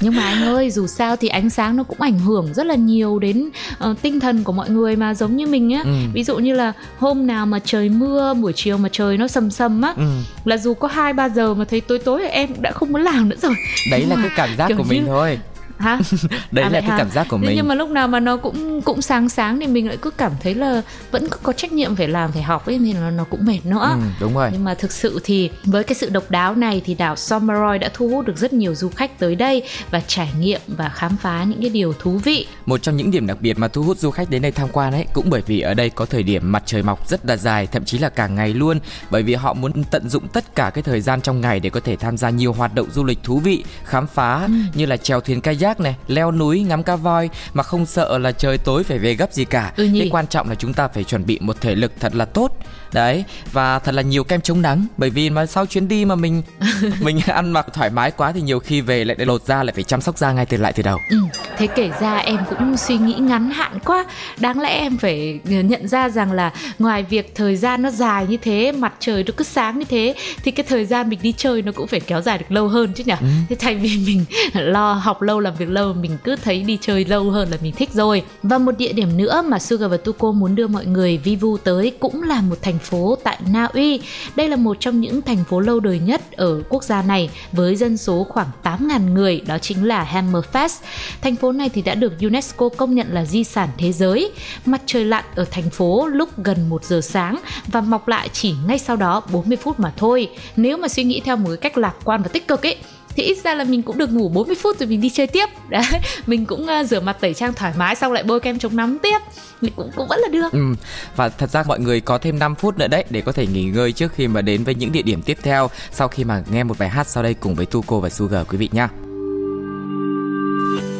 nhưng 0.00 0.16
mà 0.16 0.33
anh 0.34 0.54
ơi 0.54 0.70
dù 0.70 0.86
sao 0.86 1.16
thì 1.16 1.28
ánh 1.28 1.50
sáng 1.50 1.76
nó 1.76 1.82
cũng 1.82 2.00
ảnh 2.00 2.18
hưởng 2.18 2.54
rất 2.54 2.66
là 2.66 2.74
nhiều 2.74 3.18
đến 3.18 3.50
uh, 3.90 4.02
tinh 4.02 4.20
thần 4.20 4.44
của 4.44 4.52
mọi 4.52 4.70
người 4.70 4.96
mà 4.96 5.14
giống 5.14 5.36
như 5.36 5.46
mình 5.46 5.70
á 5.70 5.82
ừ. 5.84 5.90
ví 6.12 6.24
dụ 6.24 6.38
như 6.38 6.54
là 6.54 6.72
hôm 6.98 7.26
nào 7.26 7.46
mà 7.46 7.58
trời 7.64 7.88
mưa 7.88 8.34
buổi 8.34 8.52
chiều 8.52 8.78
mà 8.78 8.88
trời 8.92 9.16
nó 9.16 9.28
sầm 9.28 9.50
sầm 9.50 9.82
á 9.82 9.94
ừ. 9.96 10.04
là 10.44 10.56
dù 10.56 10.74
có 10.74 10.88
hai 10.88 11.12
ba 11.12 11.28
giờ 11.28 11.54
mà 11.54 11.64
thấy 11.64 11.80
tối 11.80 11.98
tối 11.98 12.28
em 12.28 12.50
đã 12.60 12.72
không 12.72 12.92
muốn 12.92 13.02
làm 13.02 13.28
nữa 13.28 13.36
rồi 13.42 13.54
đấy 13.90 14.00
Nhưng 14.08 14.10
là 14.10 14.16
cái 14.22 14.30
cảm 14.36 14.56
giác 14.56 14.70
của 14.76 14.82
mình 14.82 15.04
thôi 15.06 15.38
hả 15.84 15.98
đấy 16.50 16.64
à, 16.64 16.68
là 16.70 16.80
cái 16.80 16.90
hả? 16.90 16.98
cảm 16.98 17.10
giác 17.10 17.26
của 17.28 17.36
mình 17.36 17.56
nhưng 17.56 17.68
mà 17.68 17.74
lúc 17.74 17.90
nào 17.90 18.08
mà 18.08 18.20
nó 18.20 18.36
cũng 18.36 18.82
cũng 18.82 19.02
sáng 19.02 19.28
sáng 19.28 19.60
thì 19.60 19.66
mình 19.66 19.88
lại 19.88 19.96
cứ 19.96 20.10
cảm 20.10 20.32
thấy 20.42 20.54
là 20.54 20.82
vẫn 21.10 21.28
có 21.42 21.52
trách 21.52 21.72
nhiệm 21.72 21.96
phải 21.96 22.08
làm 22.08 22.32
phải 22.32 22.42
học 22.42 22.66
ấy 22.66 22.78
nên 22.78 22.96
là 22.96 23.10
nó 23.10 23.24
cũng 23.24 23.44
mệt 23.44 23.66
nữa. 23.66 23.90
Ừ, 23.92 24.00
đúng 24.20 24.34
rồi. 24.34 24.48
Nhưng 24.52 24.64
mà 24.64 24.74
thực 24.74 24.92
sự 24.92 25.20
thì 25.24 25.50
với 25.64 25.84
cái 25.84 25.94
sự 25.94 26.10
độc 26.10 26.30
đáo 26.30 26.54
này 26.54 26.82
thì 26.84 26.94
đảo 26.94 27.16
Someroy 27.16 27.78
đã 27.80 27.90
thu 27.94 28.08
hút 28.08 28.26
được 28.26 28.36
rất 28.36 28.52
nhiều 28.52 28.74
du 28.74 28.88
khách 28.88 29.18
tới 29.18 29.34
đây 29.34 29.62
và 29.90 30.00
trải 30.06 30.30
nghiệm 30.38 30.60
và 30.66 30.88
khám 30.88 31.16
phá 31.16 31.44
những 31.44 31.60
cái 31.60 31.70
điều 31.70 31.92
thú 31.92 32.20
vị. 32.24 32.46
Một 32.66 32.82
trong 32.82 32.96
những 32.96 33.10
điểm 33.10 33.26
đặc 33.26 33.36
biệt 33.40 33.58
mà 33.58 33.68
thu 33.68 33.82
hút 33.82 33.98
du 33.98 34.10
khách 34.10 34.30
đến 34.30 34.42
đây 34.42 34.52
tham 34.52 34.68
quan 34.72 34.92
ấy 34.92 35.06
cũng 35.12 35.30
bởi 35.30 35.42
vì 35.46 35.60
ở 35.60 35.74
đây 35.74 35.90
có 35.90 36.06
thời 36.06 36.22
điểm 36.22 36.52
mặt 36.52 36.62
trời 36.66 36.82
mọc 36.82 37.08
rất 37.08 37.26
là 37.26 37.36
dài 37.36 37.66
thậm 37.66 37.84
chí 37.84 37.98
là 37.98 38.08
cả 38.08 38.26
ngày 38.26 38.54
luôn. 38.54 38.78
Bởi 39.10 39.22
vì 39.22 39.34
họ 39.34 39.54
muốn 39.54 39.84
tận 39.84 40.08
dụng 40.08 40.28
tất 40.28 40.54
cả 40.54 40.70
cái 40.74 40.82
thời 40.82 41.00
gian 41.00 41.20
trong 41.20 41.40
ngày 41.40 41.60
để 41.60 41.70
có 41.70 41.80
thể 41.80 41.96
tham 41.96 42.16
gia 42.16 42.30
nhiều 42.30 42.52
hoạt 42.52 42.74
động 42.74 42.90
du 42.90 43.04
lịch 43.04 43.18
thú 43.22 43.38
vị 43.38 43.64
khám 43.84 44.06
phá 44.06 44.44
ừ. 44.46 44.52
như 44.74 44.86
là 44.86 44.96
chèo 44.96 45.20
thuyền 45.20 45.40
kayak 45.40 45.73
giác 45.74 45.80
này 45.80 45.96
leo 46.06 46.32
núi 46.32 46.60
ngắm 46.62 46.82
cá 46.82 46.96
voi 46.96 47.30
mà 47.54 47.62
không 47.62 47.86
sợ 47.86 48.18
là 48.18 48.32
trời 48.32 48.58
tối 48.58 48.84
phải 48.84 48.98
về 48.98 49.14
gấp 49.14 49.32
gì 49.32 49.44
cả. 49.44 49.72
Ừ 49.76 49.88
cái 49.98 50.08
quan 50.12 50.26
trọng 50.26 50.48
là 50.48 50.54
chúng 50.54 50.72
ta 50.72 50.88
phải 50.88 51.04
chuẩn 51.04 51.26
bị 51.26 51.38
một 51.40 51.60
thể 51.60 51.74
lực 51.74 51.92
thật 52.00 52.14
là 52.14 52.24
tốt 52.24 52.56
đấy 52.94 53.24
và 53.52 53.78
thật 53.78 53.94
là 53.94 54.02
nhiều 54.02 54.24
kem 54.24 54.40
chống 54.40 54.62
nắng 54.62 54.86
bởi 54.96 55.10
vì 55.10 55.30
mà 55.30 55.46
sau 55.46 55.66
chuyến 55.66 55.88
đi 55.88 56.04
mà 56.04 56.14
mình 56.14 56.42
mình 57.00 57.20
ăn 57.26 57.52
mặc 57.52 57.66
thoải 57.72 57.90
mái 57.90 58.10
quá 58.10 58.32
thì 58.32 58.40
nhiều 58.40 58.58
khi 58.58 58.80
về 58.80 59.04
lại 59.04 59.16
lột 59.26 59.42
da 59.42 59.62
lại 59.62 59.72
phải 59.74 59.84
chăm 59.84 60.00
sóc 60.00 60.18
da 60.18 60.32
ngay 60.32 60.46
từ 60.46 60.56
lại 60.56 60.72
từ 60.72 60.82
đầu. 60.82 60.98
Ừ, 61.10 61.16
thế 61.56 61.66
kể 61.66 61.90
ra 62.00 62.16
em 62.16 62.38
cũng 62.50 62.76
suy 62.76 62.96
nghĩ 62.98 63.14
ngắn 63.14 63.50
hạn 63.50 63.78
quá. 63.84 64.04
Đáng 64.38 64.60
lẽ 64.60 64.68
em 64.68 64.96
phải 64.96 65.40
nhận 65.44 65.88
ra 65.88 66.08
rằng 66.08 66.32
là 66.32 66.52
ngoài 66.78 67.02
việc 67.02 67.34
thời 67.34 67.56
gian 67.56 67.82
nó 67.82 67.90
dài 67.90 68.26
như 68.26 68.36
thế 68.36 68.72
mặt 68.72 68.94
trời 69.00 69.24
nó 69.24 69.32
cứ 69.36 69.44
sáng 69.44 69.78
như 69.78 69.84
thế 69.84 70.14
thì 70.44 70.50
cái 70.50 70.66
thời 70.68 70.84
gian 70.84 71.08
mình 71.08 71.18
đi 71.22 71.32
chơi 71.36 71.62
nó 71.62 71.72
cũng 71.72 71.86
phải 71.86 72.00
kéo 72.00 72.20
dài 72.20 72.38
được 72.38 72.46
lâu 72.48 72.68
hơn 72.68 72.92
chứ 72.92 73.04
nhỉ? 73.06 73.14
Ừ. 73.20 73.26
thế 73.48 73.56
thay 73.56 73.74
vì 73.74 73.98
mình 74.06 74.24
lo 74.52 74.92
học 74.92 75.22
lâu 75.22 75.40
làm 75.40 75.54
việc 75.54 75.70
lâu 75.70 75.92
mình 75.92 76.18
cứ 76.24 76.36
thấy 76.36 76.62
đi 76.62 76.78
chơi 76.80 77.04
lâu 77.04 77.30
hơn 77.30 77.48
là 77.50 77.56
mình 77.62 77.72
thích 77.72 77.90
rồi. 77.92 78.22
Và 78.42 78.58
một 78.58 78.78
địa 78.78 78.92
điểm 78.92 79.16
nữa 79.16 79.42
mà 79.46 79.58
Sugar 79.58 79.90
và 79.90 79.96
Tuko 79.96 80.32
muốn 80.32 80.54
đưa 80.54 80.66
mọi 80.66 80.86
người 80.86 81.18
vi 81.18 81.36
vu 81.36 81.56
tới 81.56 81.92
cũng 82.00 82.22
là 82.22 82.40
một 82.40 82.58
thành 82.62 82.78
phố 82.84 83.16
tại 83.24 83.38
Na 83.52 83.64
Uy. 83.64 84.00
Đây 84.36 84.48
là 84.48 84.56
một 84.56 84.76
trong 84.80 85.00
những 85.00 85.22
thành 85.22 85.44
phố 85.44 85.60
lâu 85.60 85.80
đời 85.80 85.98
nhất 85.98 86.32
ở 86.32 86.62
quốc 86.68 86.84
gia 86.84 87.02
này 87.02 87.30
với 87.52 87.76
dân 87.76 87.96
số 87.96 88.26
khoảng 88.28 88.48
8.000 88.62 89.12
người, 89.12 89.40
đó 89.46 89.58
chính 89.58 89.84
là 89.84 90.08
Hammerfest. 90.12 90.82
Thành 91.20 91.36
phố 91.36 91.52
này 91.52 91.68
thì 91.68 91.82
đã 91.82 91.94
được 91.94 92.12
UNESCO 92.20 92.68
công 92.68 92.94
nhận 92.94 93.06
là 93.10 93.24
di 93.24 93.44
sản 93.44 93.68
thế 93.78 93.92
giới. 93.92 94.32
Mặt 94.66 94.82
trời 94.86 95.04
lặn 95.04 95.24
ở 95.34 95.44
thành 95.50 95.70
phố 95.70 96.06
lúc 96.06 96.28
gần 96.44 96.68
1 96.68 96.84
giờ 96.84 97.00
sáng 97.00 97.40
và 97.66 97.80
mọc 97.80 98.08
lại 98.08 98.28
chỉ 98.32 98.54
ngay 98.66 98.78
sau 98.78 98.96
đó 98.96 99.22
40 99.32 99.56
phút 99.56 99.80
mà 99.80 99.92
thôi. 99.96 100.30
Nếu 100.56 100.76
mà 100.76 100.88
suy 100.88 101.04
nghĩ 101.04 101.20
theo 101.24 101.36
một 101.36 101.48
cái 101.48 101.56
cách 101.56 101.78
lạc 101.78 101.94
quan 102.04 102.22
và 102.22 102.28
tích 102.28 102.48
cực 102.48 102.66
ấy 102.66 102.76
thì 103.16 103.22
ít 103.22 103.38
ra 103.44 103.54
là 103.54 103.64
mình 103.64 103.82
cũng 103.82 103.98
được 103.98 104.12
ngủ 104.12 104.28
40 104.28 104.56
phút 104.62 104.78
rồi 104.78 104.86
mình 104.86 105.00
đi 105.00 105.10
chơi 105.10 105.26
tiếp. 105.26 105.48
Đấy 105.68 105.84
mình 106.26 106.46
cũng 106.46 106.66
uh, 106.80 106.86
rửa 106.86 107.00
mặt 107.00 107.16
tẩy 107.20 107.34
trang 107.34 107.52
thoải 107.52 107.72
mái 107.76 107.94
xong 107.94 108.12
lại 108.12 108.22
bôi 108.22 108.40
kem 108.40 108.58
chống 108.58 108.76
nắng 108.76 108.98
tiếp. 109.02 109.18
Thì 109.60 109.72
cũng 109.76 109.90
cũng 109.96 110.08
vẫn 110.08 110.20
là 110.20 110.28
được. 110.28 110.52
Ừ. 110.52 110.74
và 111.16 111.28
thật 111.28 111.50
ra 111.50 111.62
mọi 111.66 111.80
người 111.80 112.00
có 112.00 112.18
thêm 112.18 112.38
5 112.38 112.54
phút 112.54 112.78
nữa 112.78 112.88
đấy 112.88 113.04
để 113.10 113.20
có 113.20 113.32
thể 113.32 113.46
nghỉ 113.46 113.64
ngơi 113.64 113.92
trước 113.92 114.12
khi 114.14 114.28
mà 114.28 114.42
đến 114.42 114.64
với 114.64 114.74
những 114.74 114.92
địa 114.92 115.02
điểm 115.02 115.22
tiếp 115.22 115.38
theo. 115.42 115.70
Sau 115.92 116.08
khi 116.08 116.24
mà 116.24 116.42
nghe 116.50 116.64
một 116.64 116.78
bài 116.78 116.88
hát 116.88 117.06
sau 117.06 117.22
đây 117.22 117.34
cùng 117.34 117.54
với 117.54 117.66
Tuko 117.66 117.98
và 117.98 118.08
Sugar 118.08 118.46
quý 118.48 118.58
vị 118.58 118.68
nhé 118.72 118.88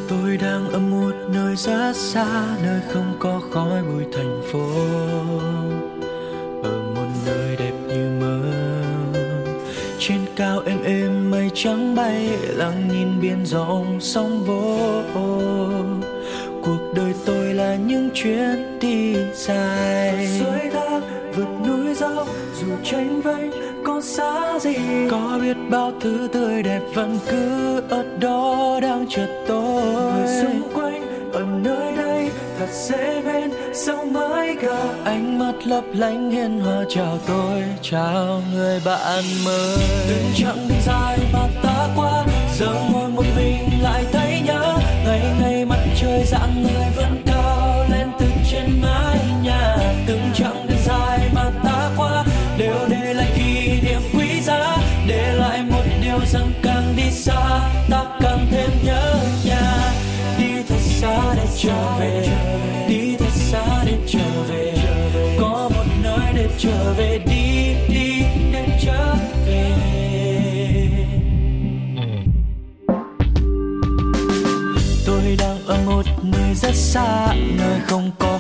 tôi 0.09 0.37
đang 0.37 0.71
ở 0.71 0.79
một 0.79 1.13
nơi 1.35 1.57
rất 1.57 1.93
xa 1.97 2.57
nơi 2.63 2.81
không 2.93 3.17
có 3.19 3.41
khói 3.51 3.83
bụi 3.83 4.05
thành 4.13 4.43
phố. 4.53 4.67
Ở 6.63 6.93
một 6.95 7.07
nơi 7.27 7.57
đẹp 7.57 7.73
như 7.89 8.21
mơ. 8.21 8.41
Trên 9.99 10.19
cao 10.37 10.63
êm 10.67 10.83
êm 10.83 11.14
trắng 11.65 11.95
bay 11.95 12.29
lặng 12.43 12.89
nhìn 12.93 13.21
biển 13.21 13.47
rộng 13.47 14.01
sóng 14.01 14.45
vỗ. 14.45 15.03
Cuộc 16.63 16.93
đời 16.97 17.15
tôi 17.27 17.55
là 17.55 17.75
những 17.75 18.11
chuyến 18.15 18.79
đi 18.81 19.17
dài. 19.35 20.29
Suối 20.41 20.71
thác 20.73 21.01
vượt 21.37 21.49
núi 21.67 21.95
dốc 21.95 22.29
dù 22.61 22.67
tranh 22.85 23.21
vênh 23.23 23.51
có 23.85 24.01
xa 24.01 24.59
gì? 24.59 24.75
Có 25.11 25.39
biết 25.43 25.57
bao 25.71 25.93
thứ 26.01 26.29
tươi 26.33 26.63
đẹp 26.63 26.81
vẫn 26.95 27.19
cứ 27.31 27.81
ở 27.89 28.05
đó 28.21 28.79
đang 28.83 29.07
chờ 29.11 29.27
tôi. 29.47 29.83
Người 29.85 30.43
xung 30.43 30.63
quanh 30.75 31.33
ở 31.33 31.41
nơi 31.63 31.97
đây 31.97 32.31
thật 32.59 32.69
dễ 32.73 33.23
bên 33.23 33.51
sao 33.75 34.05
mới 34.05 34.57
gặp 34.57 34.95
ánh 35.05 35.39
mắt 35.39 35.53
lấp 35.65 35.85
lánh 35.93 36.31
hiền 36.31 36.61
hòa 36.61 36.85
chào 36.89 37.19
tôi 37.27 37.63
chào 37.83 38.43
người 38.55 38.81
bạn 38.85 39.25
mới. 39.45 39.77
Chặng 40.37 40.69
đi 40.69 40.75
dài 40.87 41.14
dạng 46.25 46.63
người 46.63 46.87
vẫn 46.97 47.23
cao 47.27 47.87
lên 47.91 48.09
từ 48.19 48.27
trên 48.51 48.81
mái 48.83 49.19
nhà. 49.43 49.77
Từng 50.07 50.23
chặng 50.35 50.67
đường 50.69 50.79
dài 50.85 51.31
mà 51.35 51.51
ta 51.65 51.91
qua, 51.97 52.25
đều 52.59 52.89
để 52.89 53.15
lại 53.15 53.33
kỷ 53.37 53.81
niệm 53.81 54.01
quý 54.15 54.41
giá. 54.41 54.77
Để 55.07 55.33
lại 55.33 55.63
một 55.63 55.85
điều 56.03 56.19
rằng 56.33 56.53
càng 56.63 56.95
đi 56.97 57.11
xa, 57.11 57.61
ta 57.91 58.05
càng 58.21 58.47
thêm 58.51 58.71
nhớ 58.85 59.17
nhà. 59.45 59.93
Đi 60.39 60.63
thật 60.69 60.81
xa 60.81 61.35
để 61.37 61.47
trở 61.57 61.97
về, 62.01 62.29
đi 62.89 63.14
xa 76.95 77.35
nơi 77.59 77.81
không 77.87 78.11
có 78.19 78.34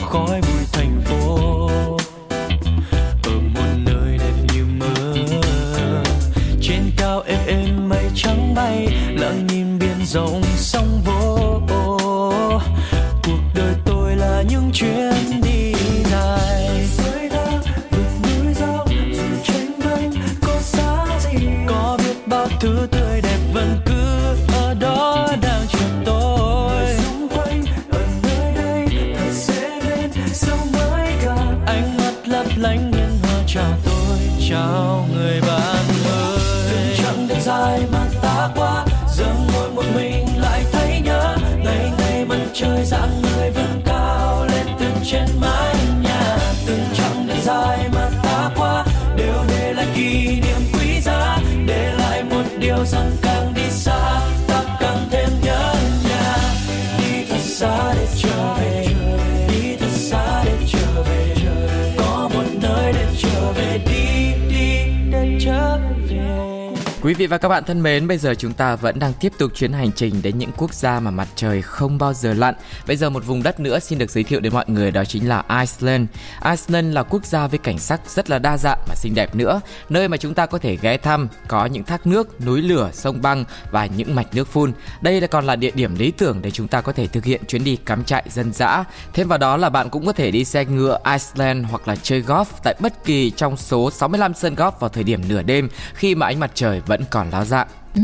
Quý 67.04 67.14
vị 67.14 67.26
và 67.26 67.38
các 67.38 67.48
bạn 67.48 67.64
thân 67.64 67.82
mến, 67.82 68.08
bây 68.08 68.18
giờ 68.18 68.34
chúng 68.34 68.52
ta 68.52 68.76
vẫn 68.76 68.98
đang 68.98 69.12
tiếp 69.12 69.32
tục 69.38 69.52
chuyến 69.54 69.72
hành 69.72 69.92
trình 69.92 70.14
đến 70.22 70.38
những 70.38 70.50
quốc 70.56 70.74
gia 70.74 71.00
mà 71.00 71.10
mặt 71.10 71.28
trời 71.36 71.62
không 71.62 71.98
bao 71.98 72.14
giờ 72.14 72.34
lặn. 72.34 72.54
Bây 72.86 72.96
giờ 72.96 73.10
một 73.10 73.26
vùng 73.26 73.42
đất 73.42 73.60
nữa 73.60 73.78
xin 73.78 73.98
được 73.98 74.10
giới 74.10 74.24
thiệu 74.24 74.40
đến 74.40 74.52
mọi 74.54 74.64
người 74.68 74.90
đó 74.90 75.04
chính 75.04 75.28
là 75.28 75.44
Iceland. 75.48 76.08
Iceland 76.44 76.94
là 76.94 77.02
quốc 77.02 77.26
gia 77.26 77.46
với 77.46 77.58
cảnh 77.58 77.78
sắc 77.78 78.00
rất 78.10 78.30
là 78.30 78.38
đa 78.38 78.56
dạng 78.58 78.78
và 78.88 78.94
xinh 78.94 79.14
đẹp 79.14 79.34
nữa, 79.34 79.60
nơi 79.88 80.08
mà 80.08 80.16
chúng 80.16 80.34
ta 80.34 80.46
có 80.46 80.58
thể 80.58 80.76
ghé 80.76 80.96
thăm, 80.96 81.28
có 81.48 81.66
những 81.66 81.84
thác 81.84 82.06
nước, 82.06 82.40
núi 82.46 82.62
lửa, 82.62 82.90
sông 82.92 83.22
băng 83.22 83.44
và 83.70 83.86
những 83.86 84.14
mạch 84.14 84.34
nước 84.34 84.48
phun. 84.48 84.72
Đây 85.00 85.20
là 85.20 85.26
còn 85.26 85.46
là 85.46 85.56
địa 85.56 85.70
điểm 85.74 85.94
lý 85.98 86.10
tưởng 86.10 86.42
để 86.42 86.50
chúng 86.50 86.68
ta 86.68 86.80
có 86.80 86.92
thể 86.92 87.06
thực 87.06 87.24
hiện 87.24 87.40
chuyến 87.48 87.64
đi 87.64 87.76
cắm 87.76 88.04
trại 88.04 88.24
dân 88.30 88.52
dã. 88.52 88.84
Thêm 89.12 89.28
vào 89.28 89.38
đó 89.38 89.56
là 89.56 89.70
bạn 89.70 89.90
cũng 89.90 90.06
có 90.06 90.12
thể 90.12 90.30
đi 90.30 90.44
xe 90.44 90.64
ngựa 90.64 90.98
Iceland 91.04 91.66
hoặc 91.70 91.88
là 91.88 91.96
chơi 91.96 92.22
golf 92.22 92.44
tại 92.62 92.74
bất 92.80 93.04
kỳ 93.04 93.30
trong 93.30 93.56
số 93.56 93.90
65 93.90 94.34
sân 94.34 94.54
golf 94.54 94.72
vào 94.80 94.90
thời 94.90 95.04
điểm 95.04 95.28
nửa 95.28 95.42
đêm 95.42 95.68
khi 95.94 96.14
mà 96.14 96.26
ánh 96.26 96.40
mặt 96.40 96.50
trời 96.54 96.80
vẫn 96.86 96.93
còn 97.10 97.30
ló 97.30 97.44
dạng. 97.44 97.66
Ừ, 97.94 98.02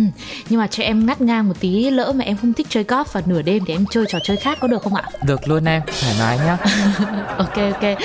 nhưng 0.48 0.60
mà 0.60 0.66
cho 0.66 0.82
em 0.82 1.06
ngắt 1.06 1.20
ngang 1.20 1.48
một 1.48 1.54
tí 1.60 1.90
lỡ 1.90 2.12
mà 2.12 2.24
em 2.24 2.36
không 2.36 2.52
thích 2.52 2.66
chơi 2.70 2.84
golf 2.84 3.04
vào 3.12 3.22
nửa 3.26 3.42
đêm 3.42 3.64
thì 3.66 3.74
em 3.74 3.84
chơi 3.90 4.04
trò 4.08 4.18
chơi 4.24 4.36
khác 4.36 4.58
có 4.60 4.68
được 4.68 4.82
không 4.82 4.94
ạ? 4.94 5.02
Được 5.22 5.48
luôn 5.48 5.64
em, 5.64 5.82
thoải 6.00 6.14
mái 6.18 6.38
nhá. 6.38 6.56
ok 7.38 7.56
ok 7.56 7.98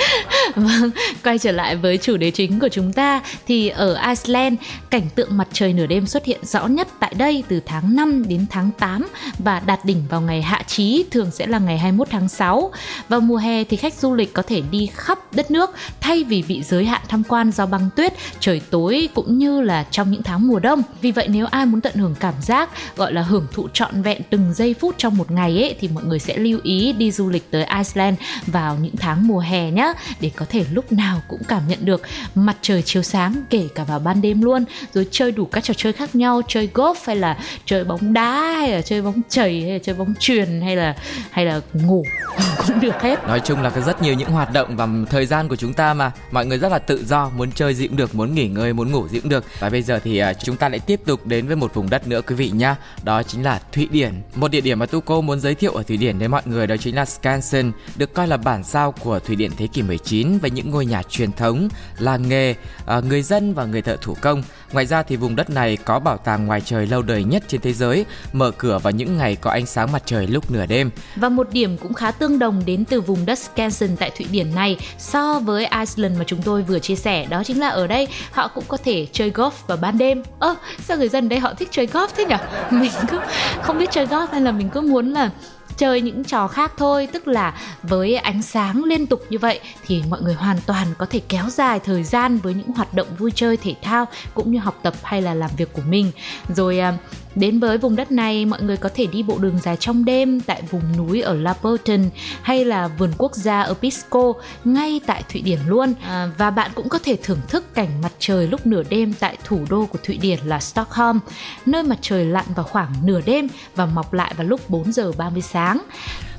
vâng 0.54 0.90
quay 1.24 1.38
trở 1.38 1.52
lại 1.52 1.76
với 1.76 1.98
chủ 1.98 2.16
đề 2.16 2.30
chính 2.30 2.60
của 2.60 2.68
chúng 2.68 2.92
ta 2.92 3.22
thì 3.46 3.68
ở 3.68 4.00
Iceland, 4.08 4.54
cảnh 4.90 5.08
tượng 5.14 5.36
mặt 5.36 5.48
trời 5.52 5.72
nửa 5.72 5.86
đêm 5.86 6.06
xuất 6.06 6.24
hiện 6.24 6.40
rõ 6.42 6.66
nhất 6.66 6.88
tại 7.00 7.14
đây 7.16 7.44
từ 7.48 7.60
tháng 7.66 7.96
5 7.96 8.28
đến 8.28 8.46
tháng 8.50 8.70
8 8.78 9.06
và 9.38 9.60
đạt 9.60 9.84
đỉnh 9.84 10.02
vào 10.08 10.20
ngày 10.20 10.42
hạ 10.42 10.62
chí, 10.66 11.04
thường 11.10 11.30
sẽ 11.30 11.46
là 11.46 11.58
ngày 11.58 11.78
21 11.78 12.08
tháng 12.10 12.28
6 12.28 12.70
vào 13.08 13.20
mùa 13.20 13.36
hè 13.36 13.64
thì 13.64 13.76
khách 13.76 13.94
du 13.94 14.14
lịch 14.14 14.32
có 14.32 14.42
thể 14.42 14.62
đi 14.70 14.88
khắp 14.94 15.18
đất 15.34 15.50
nước 15.50 15.70
thay 16.00 16.24
vì 16.24 16.44
bị 16.48 16.62
giới 16.62 16.84
hạn 16.84 17.00
tham 17.08 17.22
quan 17.28 17.50
do 17.50 17.66
băng 17.66 17.90
tuyết, 17.96 18.12
trời 18.40 18.60
tối 18.70 19.08
cũng 19.14 19.38
như 19.38 19.60
là 19.60 19.86
trong 19.90 20.10
những 20.10 20.22
tháng 20.22 20.48
mùa 20.48 20.58
đông. 20.58 20.82
Vì 21.00 21.10
vậy 21.10 21.28
nếu 21.28 21.46
ai 21.46 21.66
muốn 21.66 21.80
tận 21.80 21.94
hưởng 21.94 22.14
cảm 22.20 22.34
giác, 22.40 22.70
gọi 22.96 23.12
là 23.12 23.22
hưởng 23.22 23.46
thụ 23.52 23.68
trọn 23.72 24.02
vẹn 24.02 24.22
từng 24.30 24.54
giây 24.54 24.74
phút 24.74 24.94
trong 24.98 25.16
một 25.16 25.30
ngày 25.30 25.62
ấy, 25.62 25.76
thì 25.80 25.88
mọi 25.88 26.04
người 26.04 26.18
sẽ 26.18 26.36
lưu 26.36 26.60
ý 26.62 26.92
đi 26.92 27.10
du 27.10 27.28
lịch 27.28 27.50
tới 27.50 27.64
Iceland 27.64 28.18
vào 28.46 28.76
những 28.82 28.96
tháng 28.96 29.28
mùa 29.28 29.38
hè 29.38 29.70
nhé 29.70 29.92
để 30.20 30.30
có 30.36 30.46
thể 30.48 30.64
lúc 30.72 30.92
nào 30.92 31.22
cũng 31.28 31.42
cảm 31.48 31.62
nhận 31.68 31.84
được 31.84 32.02
mặt 32.34 32.56
trời 32.62 32.82
chiếu 32.82 33.02
sáng 33.02 33.34
kể 33.50 33.68
cả 33.74 33.84
vào 33.84 33.98
ban 33.98 34.22
đêm 34.22 34.42
luôn 34.42 34.64
rồi 34.94 35.06
chơi 35.10 35.32
đủ 35.32 35.44
các 35.44 35.64
trò 35.64 35.74
chơi 35.74 35.92
khác 35.92 36.14
nhau 36.14 36.42
chơi 36.48 36.68
golf 36.74 36.94
hay 37.06 37.16
là 37.16 37.38
chơi 37.64 37.84
bóng 37.84 38.12
đá 38.12 38.52
hay 38.52 38.70
là 38.70 38.82
chơi 38.82 39.02
bóng 39.02 39.22
chày 39.28 39.60
hay 39.60 39.72
là 39.72 39.78
chơi 39.78 39.94
bóng 39.94 40.14
truyền 40.20 40.60
hay 40.60 40.76
là 40.76 40.96
hay 41.30 41.44
là 41.44 41.60
ngủ 41.72 42.04
cũng 42.66 42.80
được 42.80 43.00
hết 43.00 43.26
Nói 43.26 43.40
chung 43.40 43.62
là 43.62 43.70
có 43.70 43.80
rất 43.80 44.02
nhiều 44.02 44.14
những 44.14 44.30
hoạt 44.30 44.52
động 44.52 44.76
và 44.76 44.88
thời 45.10 45.26
gian 45.26 45.48
của 45.48 45.56
chúng 45.56 45.72
ta 45.72 45.94
mà 45.94 46.12
mọi 46.30 46.46
người 46.46 46.58
rất 46.58 46.72
là 46.72 46.78
tự 46.78 47.04
do, 47.04 47.30
muốn 47.36 47.52
chơi 47.52 47.74
gì 47.74 47.86
cũng 47.86 47.96
được, 47.96 48.14
muốn 48.14 48.34
nghỉ 48.34 48.48
ngơi, 48.48 48.72
muốn 48.72 48.92
ngủ 48.92 49.08
gì 49.08 49.20
cũng 49.20 49.30
được. 49.30 49.44
Và 49.58 49.68
bây 49.68 49.82
giờ 49.82 50.00
thì 50.04 50.18
à, 50.18 50.32
chúng 50.32 50.56
ta 50.56 50.68
lại 50.68 50.78
tiếp 50.78 51.00
tục 51.04 51.26
đến 51.26 51.46
với 51.46 51.56
một 51.56 51.74
vùng 51.74 51.90
đất 51.90 52.08
nữa 52.08 52.20
quý 52.22 52.34
vị 52.34 52.50
nhá. 52.50 52.76
Đó 53.02 53.22
chính 53.22 53.42
là 53.44 53.60
Thụy 53.72 53.88
Điển. 53.90 54.12
Một 54.34 54.50
địa 54.50 54.60
điểm 54.60 54.78
mà 54.78 54.86
Tuco 54.86 55.20
muốn 55.20 55.40
giới 55.40 55.54
thiệu 55.54 55.72
ở 55.72 55.82
Thụy 55.82 55.96
Điển 55.96 56.18
đến 56.18 56.30
mọi 56.30 56.42
người 56.44 56.66
đó 56.66 56.76
chính 56.76 56.96
là 56.96 57.04
Skansen, 57.04 57.72
được 57.96 58.14
coi 58.14 58.28
là 58.28 58.36
bản 58.36 58.64
sao 58.64 58.92
của 58.92 59.18
Thụy 59.18 59.36
Điển 59.36 59.50
thế 59.56 59.66
kỷ 59.66 59.82
19 59.82 60.25
với 60.38 60.50
những 60.50 60.70
ngôi 60.70 60.86
nhà 60.86 61.02
truyền 61.02 61.32
thống, 61.32 61.68
làng 61.98 62.28
nghề, 62.28 62.54
ờ, 62.86 63.02
người 63.02 63.22
dân 63.22 63.54
và 63.54 63.64
người 63.64 63.82
thợ 63.82 63.96
thủ 64.00 64.16
công. 64.20 64.42
Ngoài 64.72 64.86
ra 64.86 65.02
thì 65.02 65.16
vùng 65.16 65.36
đất 65.36 65.50
này 65.50 65.76
có 65.76 65.98
bảo 65.98 66.16
tàng 66.16 66.46
ngoài 66.46 66.60
trời 66.60 66.86
lâu 66.86 67.02
đời 67.02 67.24
nhất 67.24 67.42
trên 67.48 67.60
thế 67.60 67.72
giới, 67.72 68.04
mở 68.32 68.50
cửa 68.50 68.78
vào 68.78 68.90
những 68.90 69.16
ngày 69.16 69.36
có 69.36 69.50
ánh 69.50 69.66
sáng 69.66 69.92
mặt 69.92 70.02
trời 70.06 70.26
lúc 70.26 70.50
nửa 70.50 70.66
đêm. 70.66 70.90
Và 71.16 71.28
một 71.28 71.48
điểm 71.52 71.76
cũng 71.78 71.94
khá 71.94 72.10
tương 72.10 72.38
đồng 72.38 72.62
đến 72.66 72.84
từ 72.84 73.00
vùng 73.00 73.26
đất 73.26 73.38
Skansen 73.38 73.96
tại 73.96 74.10
Thụy 74.18 74.26
Điển 74.30 74.54
này 74.54 74.76
so 74.98 75.38
với 75.38 75.66
Iceland 75.66 76.18
mà 76.18 76.24
chúng 76.26 76.42
tôi 76.42 76.62
vừa 76.62 76.78
chia 76.78 76.96
sẻ 76.96 77.26
đó 77.26 77.42
chính 77.44 77.60
là 77.60 77.68
ở 77.68 77.86
đây 77.86 78.08
họ 78.32 78.48
cũng 78.48 78.64
có 78.68 78.76
thể 78.84 79.06
chơi 79.12 79.30
golf 79.30 79.50
vào 79.66 79.76
ban 79.76 79.98
đêm. 79.98 80.22
Ơ, 80.38 80.54
sao 80.88 80.96
người 80.96 81.08
dân 81.08 81.28
đây 81.28 81.38
họ 81.38 81.54
thích 81.54 81.68
chơi 81.70 81.86
golf 81.86 82.08
thế 82.16 82.24
nhỉ? 82.24 82.36
Mình 82.70 82.92
cứ 83.08 83.20
không 83.62 83.78
biết 83.78 83.90
chơi 83.90 84.06
golf 84.06 84.26
hay 84.32 84.40
là 84.40 84.52
mình 84.52 84.68
cứ 84.68 84.80
muốn 84.80 85.12
là 85.12 85.30
chơi 85.76 86.00
những 86.00 86.24
trò 86.24 86.48
khác 86.48 86.72
thôi, 86.76 87.08
tức 87.12 87.28
là 87.28 87.54
với 87.82 88.16
ánh 88.16 88.42
sáng 88.42 88.84
liên 88.84 89.06
tục 89.06 89.22
như 89.30 89.38
vậy 89.38 89.60
thì 89.86 90.02
mọi 90.10 90.22
người 90.22 90.34
hoàn 90.34 90.58
toàn 90.66 90.86
có 90.98 91.06
thể 91.10 91.20
kéo 91.28 91.44
dài 91.50 91.80
thời 91.80 92.04
gian 92.04 92.38
với 92.38 92.54
những 92.54 92.72
hoạt 92.72 92.94
động 92.94 93.08
vui 93.18 93.30
chơi 93.34 93.56
thể 93.56 93.74
thao 93.82 94.06
cũng 94.34 94.52
như 94.52 94.58
học 94.58 94.80
tập 94.82 94.94
hay 95.02 95.22
là 95.22 95.34
làm 95.34 95.50
việc 95.56 95.72
của 95.72 95.82
mình. 95.88 96.12
Rồi 96.48 96.78
à, 96.78 96.94
Đến 97.36 97.58
với 97.58 97.78
vùng 97.78 97.96
đất 97.96 98.12
này, 98.12 98.44
mọi 98.44 98.62
người 98.62 98.76
có 98.76 98.88
thể 98.94 99.06
đi 99.06 99.22
bộ 99.22 99.38
đường 99.38 99.58
dài 99.62 99.76
trong 99.76 100.04
đêm 100.04 100.40
tại 100.40 100.62
vùng 100.70 100.96
núi 100.96 101.20
ở 101.20 101.34
Lapoten 101.34 102.10
hay 102.42 102.64
là 102.64 102.88
vườn 102.88 103.12
quốc 103.18 103.34
gia 103.34 103.62
ở 103.62 103.74
Pisco 103.74 104.32
ngay 104.64 105.00
tại 105.06 105.22
Thụy 105.32 105.42
Điển 105.42 105.58
luôn. 105.66 105.94
À, 106.02 106.30
và 106.38 106.50
bạn 106.50 106.70
cũng 106.74 106.88
có 106.88 106.98
thể 107.04 107.16
thưởng 107.22 107.40
thức 107.48 107.74
cảnh 107.74 107.88
mặt 108.02 108.12
trời 108.18 108.48
lúc 108.48 108.66
nửa 108.66 108.82
đêm 108.90 109.14
tại 109.20 109.36
thủ 109.44 109.60
đô 109.70 109.86
của 109.86 109.98
Thụy 110.02 110.16
Điển 110.16 110.38
là 110.44 110.60
Stockholm, 110.60 111.18
nơi 111.66 111.82
mặt 111.82 111.98
trời 112.00 112.24
lặn 112.24 112.44
vào 112.54 112.64
khoảng 112.64 112.92
nửa 113.02 113.20
đêm 113.26 113.48
và 113.74 113.86
mọc 113.86 114.12
lại 114.12 114.34
vào 114.36 114.46
lúc 114.46 114.70
4 114.70 114.92
giờ 114.92 115.12
30 115.18 115.42
sáng. 115.42 115.82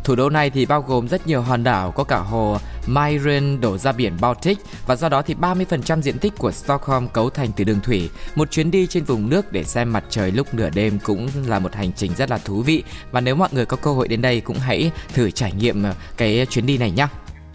Thủ 0.08 0.16
đô 0.16 0.30
này 0.30 0.50
thì 0.50 0.66
bao 0.66 0.82
gồm 0.82 1.08
rất 1.08 1.28
nhiều 1.28 1.42
hòn 1.42 1.64
đảo 1.64 1.92
có 1.92 2.04
cả 2.04 2.18
hồ 2.18 2.58
Myren 2.88 3.62
đổ 3.62 3.78
ra 3.78 3.92
biển 3.92 4.14
Baltic 4.22 4.58
và 4.86 4.96
do 4.96 5.10
đó 5.10 5.22
thì 5.22 5.36
30% 5.36 6.02
diện 6.02 6.18
tích 6.18 6.34
của 6.38 6.52
Stockholm 6.52 7.08
cấu 7.08 7.30
thành 7.30 7.52
từ 7.56 7.64
đường 7.64 7.80
thủy. 7.84 8.10
Một 8.36 8.52
chuyến 8.52 8.72
đi 8.72 8.88
trên 8.88 9.04
vùng 9.04 9.30
nước 9.30 9.52
để 9.52 9.64
xem 9.64 9.94
mặt 9.94 10.04
trời 10.10 10.32
lúc 10.32 10.54
nửa 10.54 10.70
đêm 10.70 11.00
cũng 11.04 11.30
là 11.46 11.60
một 11.60 11.76
hành 11.76 11.94
trình 11.94 12.12
rất 12.18 12.30
là 12.30 12.38
thú 12.38 12.62
vị 12.62 12.84
và 13.12 13.22
nếu 13.22 13.36
mọi 13.36 13.50
người 13.52 13.66
có 13.66 13.78
cơ 13.78 13.92
hội 13.94 14.08
đến 14.08 14.22
đây 14.22 14.42
cũng 14.42 14.58
hãy 14.58 14.92
thử 15.14 15.32
trải 15.32 15.52
nghiệm 15.52 15.84
ờ, 15.84 15.94
cái 16.18 16.46
chuyến 16.50 16.66
đi 16.66 16.78
này 16.78 16.92
nhé. 16.92 17.08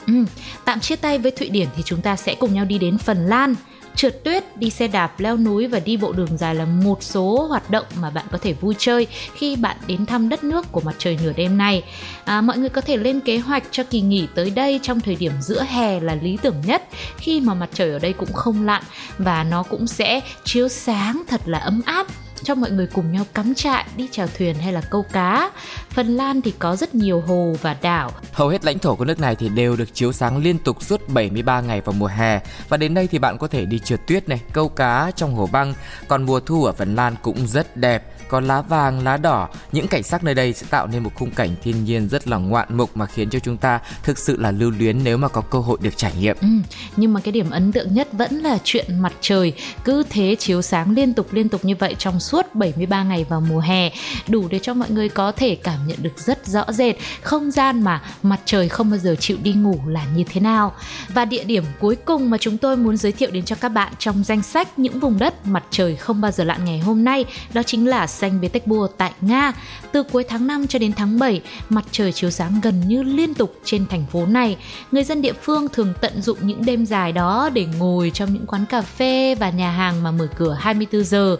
Ừ, 0.06 0.24
tạm 0.64 0.80
chia 0.80 0.96
tay 0.96 1.18
với 1.18 1.30
Thụy 1.30 1.48
Điển 1.48 1.68
thì 1.76 1.82
chúng 1.82 2.02
ta 2.02 2.16
sẽ 2.16 2.34
cùng 2.34 2.54
nhau 2.54 2.64
đi 2.64 2.78
đến 2.78 2.98
Phần 2.98 3.26
Lan. 3.26 3.54
Trượt 3.96 4.24
tuyết, 4.24 4.56
đi 4.56 4.70
xe 4.70 4.88
đạp, 4.88 5.20
leo 5.20 5.36
núi 5.36 5.66
và 5.66 5.78
đi 5.78 5.96
bộ 5.96 6.12
đường 6.12 6.36
dài 6.38 6.54
là 6.54 6.64
một 6.64 7.02
số 7.02 7.46
hoạt 7.46 7.70
động 7.70 7.84
mà 8.00 8.10
bạn 8.10 8.24
có 8.32 8.38
thể 8.38 8.52
vui 8.52 8.74
chơi 8.78 9.06
khi 9.34 9.56
bạn 9.56 9.76
đến 9.86 10.06
thăm 10.06 10.28
đất 10.28 10.44
nước 10.44 10.72
của 10.72 10.80
mặt 10.80 10.94
trời 10.98 11.18
nửa 11.22 11.32
đêm 11.32 11.58
này. 11.58 11.84
À, 12.24 12.40
mọi 12.40 12.58
người 12.58 12.68
có 12.68 12.80
thể 12.80 12.96
lên 12.96 13.20
kế 13.20 13.38
hoạch 13.38 13.62
cho 13.70 13.82
kỳ 13.84 14.00
nghỉ 14.00 14.26
tới 14.34 14.50
đây 14.50 14.80
trong 14.82 15.00
thời 15.00 15.14
điểm 15.16 15.32
giữa 15.40 15.62
hè 15.62 16.00
là 16.00 16.14
lý 16.14 16.38
tưởng 16.42 16.56
nhất 16.66 16.82
khi 17.16 17.40
mà 17.40 17.54
mặt 17.54 17.70
trời 17.74 17.90
ở 17.90 17.98
đây 17.98 18.12
cũng 18.12 18.32
không 18.32 18.66
lặn 18.66 18.82
và 19.18 19.44
nó 19.44 19.62
cũng 19.62 19.86
sẽ 19.86 20.20
chiếu 20.44 20.68
sáng 20.68 21.22
thật 21.28 21.40
là 21.44 21.58
ấm 21.58 21.82
áp 21.84 22.06
cho 22.44 22.54
mọi 22.54 22.70
người 22.70 22.86
cùng 22.86 23.12
nhau 23.12 23.24
cắm 23.34 23.54
trại, 23.54 23.86
đi 23.96 24.08
chèo 24.10 24.26
thuyền 24.38 24.54
hay 24.54 24.72
là 24.72 24.80
câu 24.80 25.02
cá. 25.12 25.50
Phần 25.90 26.16
Lan 26.16 26.42
thì 26.42 26.54
có 26.58 26.76
rất 26.76 26.94
nhiều 26.94 27.20
hồ 27.20 27.54
và 27.62 27.76
đảo. 27.82 28.10
Hầu 28.32 28.48
hết 28.48 28.64
lãnh 28.64 28.78
thổ 28.78 28.94
của 28.94 29.04
nước 29.04 29.20
này 29.20 29.34
thì 29.34 29.48
đều 29.48 29.76
được 29.76 29.94
chiếu 29.94 30.12
sáng 30.12 30.36
liên 30.36 30.58
tục 30.58 30.82
suốt 30.82 31.08
73 31.08 31.60
ngày 31.60 31.80
vào 31.80 31.92
mùa 31.92 32.06
hè 32.06 32.40
và 32.68 32.76
đến 32.76 32.94
đây 32.94 33.06
thì 33.06 33.18
bạn 33.18 33.38
có 33.38 33.46
thể 33.46 33.64
đi 33.64 33.78
trượt 33.78 34.06
tuyết 34.06 34.28
này, 34.28 34.40
câu 34.52 34.68
cá 34.68 35.10
trong 35.16 35.34
hồ 35.34 35.48
băng. 35.52 35.74
Còn 36.08 36.22
mùa 36.22 36.40
thu 36.40 36.64
ở 36.64 36.72
Phần 36.72 36.94
Lan 36.94 37.14
cũng 37.22 37.46
rất 37.46 37.76
đẹp, 37.76 38.21
có 38.32 38.40
lá 38.40 38.62
vàng, 38.62 39.04
lá 39.04 39.16
đỏ. 39.16 39.48
Những 39.72 39.88
cảnh 39.88 40.02
sắc 40.02 40.24
nơi 40.24 40.34
đây 40.34 40.52
sẽ 40.52 40.66
tạo 40.70 40.86
nên 40.86 41.02
một 41.02 41.10
khung 41.14 41.30
cảnh 41.30 41.50
thiên 41.62 41.84
nhiên 41.84 42.08
rất 42.08 42.28
là 42.28 42.36
ngoạn 42.36 42.76
mục 42.76 42.96
mà 42.96 43.06
khiến 43.06 43.30
cho 43.30 43.38
chúng 43.38 43.56
ta 43.56 43.80
thực 44.02 44.18
sự 44.18 44.36
là 44.36 44.50
lưu 44.50 44.70
luyến 44.70 45.04
nếu 45.04 45.16
mà 45.16 45.28
có 45.28 45.40
cơ 45.40 45.58
hội 45.58 45.78
được 45.82 45.96
trải 45.96 46.12
nghiệm. 46.20 46.36
Ừ, 46.40 46.48
nhưng 46.96 47.12
mà 47.12 47.20
cái 47.20 47.32
điểm 47.32 47.50
ấn 47.50 47.72
tượng 47.72 47.94
nhất 47.94 48.08
vẫn 48.12 48.38
là 48.38 48.58
chuyện 48.64 48.98
mặt 48.98 49.12
trời 49.20 49.52
cứ 49.84 50.02
thế 50.10 50.36
chiếu 50.38 50.62
sáng 50.62 50.90
liên 50.90 51.14
tục 51.14 51.26
liên 51.32 51.48
tục 51.48 51.64
như 51.64 51.74
vậy 51.76 51.94
trong 51.98 52.20
suốt 52.20 52.42
suốt 52.42 52.54
73 52.54 53.02
ngày 53.02 53.24
vào 53.28 53.40
mùa 53.40 53.60
hè 53.60 53.90
đủ 54.28 54.48
để 54.50 54.58
cho 54.58 54.74
mọi 54.74 54.90
người 54.90 55.08
có 55.08 55.32
thể 55.32 55.54
cảm 55.54 55.78
nhận 55.86 55.98
được 56.02 56.18
rất 56.18 56.46
rõ 56.46 56.64
rệt 56.68 56.96
không 57.22 57.50
gian 57.50 57.82
mà 57.82 58.02
mặt 58.22 58.40
trời 58.44 58.68
không 58.68 58.90
bao 58.90 58.98
giờ 58.98 59.16
chịu 59.20 59.36
đi 59.42 59.52
ngủ 59.52 59.78
là 59.86 60.06
như 60.16 60.24
thế 60.30 60.40
nào 60.40 60.72
và 61.14 61.24
địa 61.24 61.44
điểm 61.44 61.64
cuối 61.80 61.96
cùng 61.96 62.30
mà 62.30 62.38
chúng 62.38 62.58
tôi 62.58 62.76
muốn 62.76 62.96
giới 62.96 63.12
thiệu 63.12 63.30
đến 63.30 63.44
cho 63.44 63.56
các 63.60 63.68
bạn 63.68 63.92
trong 63.98 64.24
danh 64.24 64.42
sách 64.42 64.78
những 64.78 65.00
vùng 65.00 65.18
đất 65.18 65.46
mặt 65.46 65.64
trời 65.70 65.96
không 65.96 66.20
bao 66.20 66.30
giờ 66.30 66.44
lặn 66.44 66.64
ngày 66.64 66.78
hôm 66.78 67.04
nay 67.04 67.24
đó 67.52 67.62
chính 67.62 67.88
là 67.88 68.06
xanh 68.22 68.38
Petersburg 68.42 68.92
tại 68.96 69.12
Nga 69.20 69.52
từ 69.92 70.02
cuối 70.02 70.24
tháng 70.24 70.46
5 70.46 70.66
cho 70.66 70.78
đến 70.78 70.92
tháng 70.92 71.18
7 71.18 71.40
mặt 71.68 71.84
trời 71.90 72.12
chiếu 72.12 72.30
sáng 72.30 72.60
gần 72.62 72.80
như 72.86 73.02
liên 73.02 73.34
tục 73.34 73.54
trên 73.64 73.86
thành 73.86 74.04
phố 74.12 74.26
này 74.26 74.56
người 74.92 75.04
dân 75.04 75.22
địa 75.22 75.32
phương 75.32 75.68
thường 75.68 75.92
tận 76.00 76.22
dụng 76.22 76.38
những 76.40 76.64
đêm 76.64 76.86
dài 76.86 77.12
đó 77.12 77.50
để 77.52 77.66
ngồi 77.78 78.10
trong 78.14 78.34
những 78.34 78.46
quán 78.46 78.66
cà 78.66 78.82
phê 78.82 79.34
và 79.34 79.50
nhà 79.50 79.70
hàng 79.70 80.02
mà 80.02 80.10
mở 80.10 80.28
cửa 80.36 80.56
24 80.60 81.04
giờ. 81.04 81.36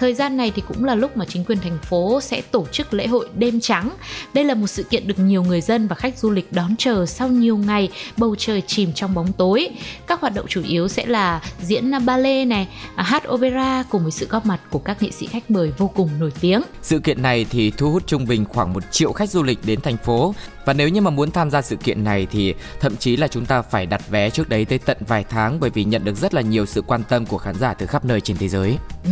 Thời 0.00 0.14
gian 0.14 0.36
này 0.36 0.52
thì 0.56 0.62
cũng 0.68 0.84
là 0.84 0.94
lúc 0.94 1.16
mà 1.16 1.24
chính 1.24 1.44
quyền 1.44 1.58
thành 1.58 1.78
phố 1.82 2.20
sẽ 2.20 2.40
tổ 2.40 2.66
chức 2.72 2.94
lễ 2.94 3.06
hội 3.06 3.28
đêm 3.34 3.60
trắng. 3.60 3.90
Đây 4.34 4.44
là 4.44 4.54
một 4.54 4.66
sự 4.66 4.82
kiện 4.82 5.06
được 5.06 5.18
nhiều 5.18 5.42
người 5.42 5.60
dân 5.60 5.88
và 5.88 5.96
khách 5.96 6.18
du 6.18 6.30
lịch 6.30 6.52
đón 6.52 6.76
chờ 6.78 7.06
sau 7.06 7.28
nhiều 7.28 7.56
ngày 7.56 7.88
bầu 8.16 8.36
trời 8.38 8.62
chìm 8.66 8.92
trong 8.92 9.14
bóng 9.14 9.32
tối. 9.32 9.68
Các 10.06 10.20
hoạt 10.20 10.34
động 10.34 10.46
chủ 10.48 10.62
yếu 10.62 10.88
sẽ 10.88 11.06
là 11.06 11.40
diễn 11.62 11.92
ballet 12.06 12.46
này, 12.46 12.68
hát 12.96 13.28
opera 13.28 13.84
cùng 13.90 14.02
với 14.02 14.12
sự 14.12 14.26
góp 14.30 14.46
mặt 14.46 14.60
của 14.70 14.78
các 14.78 15.02
nghệ 15.02 15.10
sĩ 15.10 15.26
khách 15.26 15.50
mời 15.50 15.72
vô 15.78 15.90
cùng 15.94 16.10
nổi 16.22 16.32
tiếng. 16.40 16.62
Sự 16.82 16.98
kiện 16.98 17.22
này 17.22 17.46
thì 17.50 17.70
thu 17.70 17.90
hút 17.90 18.06
trung 18.06 18.26
bình 18.26 18.44
khoảng 18.44 18.72
một 18.72 18.82
triệu 18.90 19.12
khách 19.12 19.30
du 19.30 19.42
lịch 19.42 19.58
đến 19.64 19.80
thành 19.80 19.96
phố 19.96 20.34
và 20.64 20.72
nếu 20.72 20.88
như 20.88 21.00
mà 21.00 21.10
muốn 21.10 21.30
tham 21.30 21.50
gia 21.50 21.62
sự 21.62 21.76
kiện 21.76 22.04
này 22.04 22.26
thì 22.30 22.54
thậm 22.80 22.96
chí 22.96 23.16
là 23.16 23.28
chúng 23.28 23.46
ta 23.46 23.62
phải 23.62 23.86
đặt 23.86 24.08
vé 24.10 24.30
trước 24.30 24.48
đấy 24.48 24.64
tới 24.64 24.78
tận 24.78 24.96
vài 25.08 25.24
tháng 25.28 25.60
bởi 25.60 25.70
vì 25.70 25.84
nhận 25.84 26.04
được 26.04 26.16
rất 26.16 26.34
là 26.34 26.40
nhiều 26.40 26.66
sự 26.66 26.82
quan 26.82 27.02
tâm 27.08 27.26
của 27.26 27.38
khán 27.38 27.54
giả 27.54 27.74
từ 27.74 27.86
khắp 27.86 28.04
nơi 28.04 28.20
trên 28.20 28.36
thế 28.36 28.48
giới. 28.48 28.78
Ừ, 29.04 29.10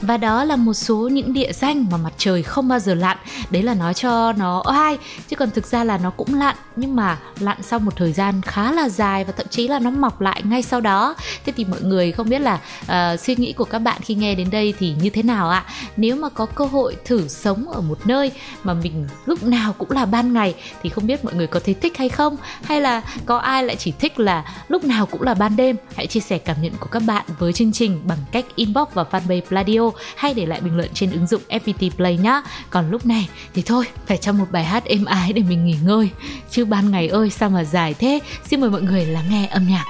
và 0.00 0.16
đó 0.16 0.44
là 0.44 0.56
một 0.56 0.74
số 0.74 1.08
những 1.08 1.32
địa 1.32 1.52
danh 1.52 1.86
mà 1.90 1.96
mặt 1.96 2.12
trời 2.18 2.42
không 2.42 2.68
bao 2.68 2.78
giờ 2.78 2.94
lặn. 2.94 3.16
Đấy 3.50 3.62
là 3.62 3.74
nói 3.74 3.94
cho 3.94 4.32
nó 4.32 4.62
oai 4.66 4.98
chứ 5.28 5.36
còn 5.36 5.50
thực 5.50 5.66
ra 5.66 5.84
là 5.84 5.98
nó 5.98 6.10
cũng 6.10 6.34
lặn 6.34 6.56
nhưng 6.76 6.96
mà 6.96 7.18
lặn 7.38 7.62
sau 7.62 7.78
một 7.78 7.96
thời 7.96 8.12
gian 8.12 8.40
khá 8.42 8.72
là 8.72 8.88
dài 8.88 9.24
và 9.24 9.32
thậm 9.32 9.46
chí 9.50 9.68
là 9.68 9.78
nó 9.78 9.90
mọc 9.90 10.20
lại 10.20 10.42
ngay 10.44 10.62
sau 10.62 10.80
đó. 10.80 11.14
Thế 11.44 11.52
thì 11.56 11.64
mọi 11.64 11.80
người 11.82 12.12
không 12.12 12.28
biết 12.28 12.40
là 12.40 12.60
uh, 12.82 13.20
suy 13.20 13.36
nghĩ 13.36 13.52
của 13.52 13.64
các 13.64 13.78
bạn 13.78 14.00
khi 14.02 14.14
nghe 14.14 14.34
đến 14.34 14.50
đây 14.50 14.74
thì 14.78 14.94
như 15.02 15.10
thế 15.10 15.22
nào 15.22 15.50
ạ? 15.50 15.64
Nếu 15.96 16.16
mà 16.16 16.28
có 16.28 16.46
cơ 16.46 16.64
hội 16.64 16.96
thử 17.04 17.28
sống 17.28 17.68
ở 17.68 17.80
một 17.80 17.98
nơi 18.06 18.32
mà 18.62 18.74
mình 18.74 19.08
lúc 19.26 19.42
nào 19.42 19.72
cũng 19.78 19.90
là 19.90 20.04
ban 20.06 20.32
ngày 20.32 20.54
thì 20.82 20.90
không 20.90 21.06
biết 21.06 21.24
mọi 21.24 21.34
người 21.34 21.46
có 21.46 21.60
thấy 21.64 21.74
thích 21.74 21.98
hay 21.98 22.08
không? 22.08 22.36
Hay 22.62 22.80
là 22.80 23.02
có 23.26 23.36
ai 23.36 23.64
lại 23.64 23.76
chỉ 23.76 23.92
thích 23.98 24.20
là 24.20 24.44
lúc 24.68 24.84
nào 24.84 25.06
cũng 25.06 25.22
là 25.22 25.34
ban 25.34 25.56
đêm? 25.56 25.76
Hãy 25.96 26.06
chia 26.06 26.20
sẻ 26.20 26.38
cảm 26.38 26.62
nhận 26.62 26.72
của 26.80 26.88
các 26.90 27.02
bạn 27.06 27.24
với 27.38 27.52
chương 27.52 27.72
trình 27.72 28.00
bằng 28.04 28.18
cách 28.32 28.44
inbox 28.54 28.88
vào 28.94 29.06
fanpage 29.10 29.40
Pladio 29.40 29.90
hay 30.16 30.34
để 30.34 30.46
lại 30.46 30.60
bình 30.60 30.76
luận 30.76 30.88
trên 30.94 31.10
ứng 31.10 31.26
dụng 31.26 31.42
FPT 31.48 31.90
Play 31.90 32.16
nhá. 32.16 32.42
Còn 32.70 32.90
lúc 32.90 33.06
này 33.06 33.28
thì 33.54 33.62
thôi, 33.62 33.84
phải 34.06 34.16
cho 34.16 34.32
một 34.32 34.46
bài 34.50 34.64
hát 34.64 34.84
êm 34.84 35.04
ái 35.04 35.32
để 35.32 35.42
mình 35.42 35.66
nghỉ 35.66 35.76
ngơi. 35.84 36.10
Chứ 36.50 36.64
ban 36.64 36.90
ngày 36.90 37.08
ơi, 37.08 37.30
sao 37.30 37.50
mà 37.50 37.64
dài 37.64 37.94
thế? 37.94 38.20
Xin 38.44 38.60
mời 38.60 38.70
mọi 38.70 38.82
người 38.82 39.06
lắng 39.06 39.24
nghe 39.30 39.46
âm 39.46 39.68
nhạc. 39.68 39.84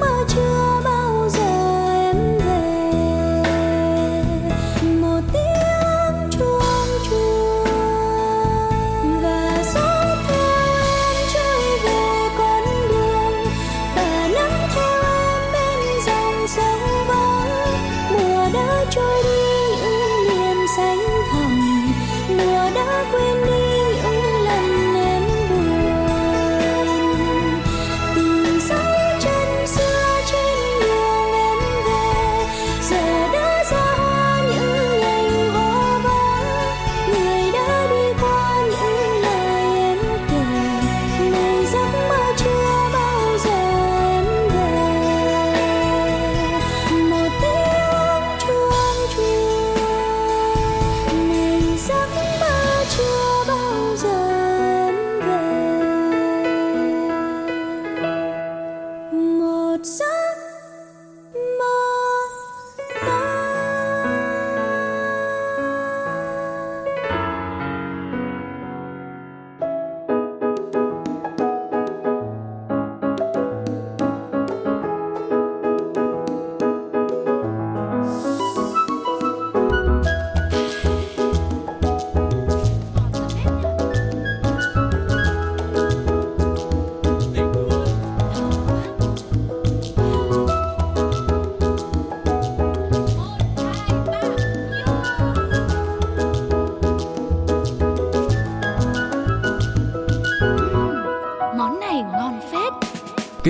mơ 0.00 0.24
chưa 0.28 0.80
bao 0.84 0.93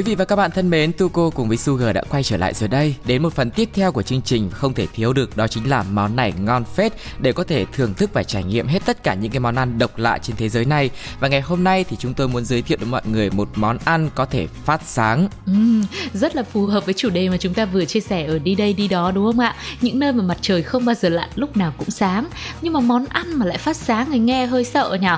vị 0.05 0.14
và 0.14 0.25
các 0.25 0.37
bạn 0.37 0.51
thân 0.51 0.71
mến, 0.71 0.93
Tuko 0.93 1.31
cùng 1.31 1.49
với 1.49 1.57
Sugar 1.57 1.95
đã 1.95 2.03
quay 2.09 2.23
trở 2.23 2.37
lại 2.37 2.55
rồi 2.55 2.69
đây. 2.69 2.95
Đến 3.05 3.23
một 3.23 3.33
phần 3.33 3.51
tiếp 3.51 3.69
theo 3.75 3.93
của 3.93 4.03
chương 4.03 4.23
trình 4.23 4.51
không 4.51 4.75
thể 4.75 4.87
thiếu 4.87 5.12
được 5.12 5.37
đó 5.37 5.47
chính 5.47 5.71
là 5.71 5.83
món 5.83 6.17
này 6.17 6.33
ngon 6.40 6.64
phết 6.64 6.93
để 7.19 7.33
có 7.33 7.45
thể 7.45 7.67
thưởng 7.73 7.95
thức 7.95 8.11
và 8.12 8.23
trải 8.23 8.45
nghiệm 8.45 8.67
hết 8.67 8.83
tất 8.87 9.03
cả 9.03 9.14
những 9.14 9.31
cái 9.31 9.40
món 9.40 9.55
ăn 9.55 9.79
độc 9.79 9.99
lạ 9.99 10.19
trên 10.19 10.37
thế 10.37 10.49
giới 10.49 10.64
này. 10.64 10.90
Và 11.21 11.29
ngày 11.29 11.40
hôm 11.40 11.64
nay 11.64 11.85
thì 11.85 11.97
chúng 12.01 12.14
tôi 12.14 12.29
muốn 12.29 12.45
giới 12.45 12.62
thiệu 12.62 12.79
đến 12.81 12.90
mọi 12.90 13.03
người 13.07 13.31
một 13.31 13.49
món 13.55 13.79
ăn 13.85 14.11
có 14.14 14.25
thể 14.25 14.47
phát 14.64 14.81
sáng. 14.87 15.29
Uhm, 15.51 15.85
rất 16.12 16.37
là 16.37 16.43
phù 16.43 16.67
hợp 16.67 16.85
với 16.85 16.95
chủ 16.95 17.11
đề 17.11 17.29
mà 17.29 17.37
chúng 17.37 17.55
ta 17.55 17.64
vừa 17.64 17.85
chia 17.85 18.01
sẻ 18.01 18.27
ở 18.27 18.38
đi 18.38 18.55
đây 18.55 18.73
đi 18.73 18.88
đó 18.88 19.11
đúng 19.11 19.25
không 19.25 19.38
ạ? 19.38 19.55
Những 19.81 19.99
nơi 19.99 20.12
mà 20.12 20.23
mặt 20.23 20.38
trời 20.40 20.62
không 20.62 20.85
bao 20.85 20.95
giờ 20.95 21.09
lặn 21.09 21.29
lúc 21.35 21.57
nào 21.57 21.73
cũng 21.79 21.90
sáng. 21.90 22.29
Nhưng 22.62 22.73
mà 22.73 22.81
món 22.81 23.07
ăn 23.07 23.38
mà 23.38 23.47
lại 23.47 23.59
phát 23.59 23.77
sáng 23.77 24.11
thì 24.12 24.19
nghe 24.19 24.47
hơi 24.47 24.64
sợ 24.64 24.99
nhỉ. 25.01 25.09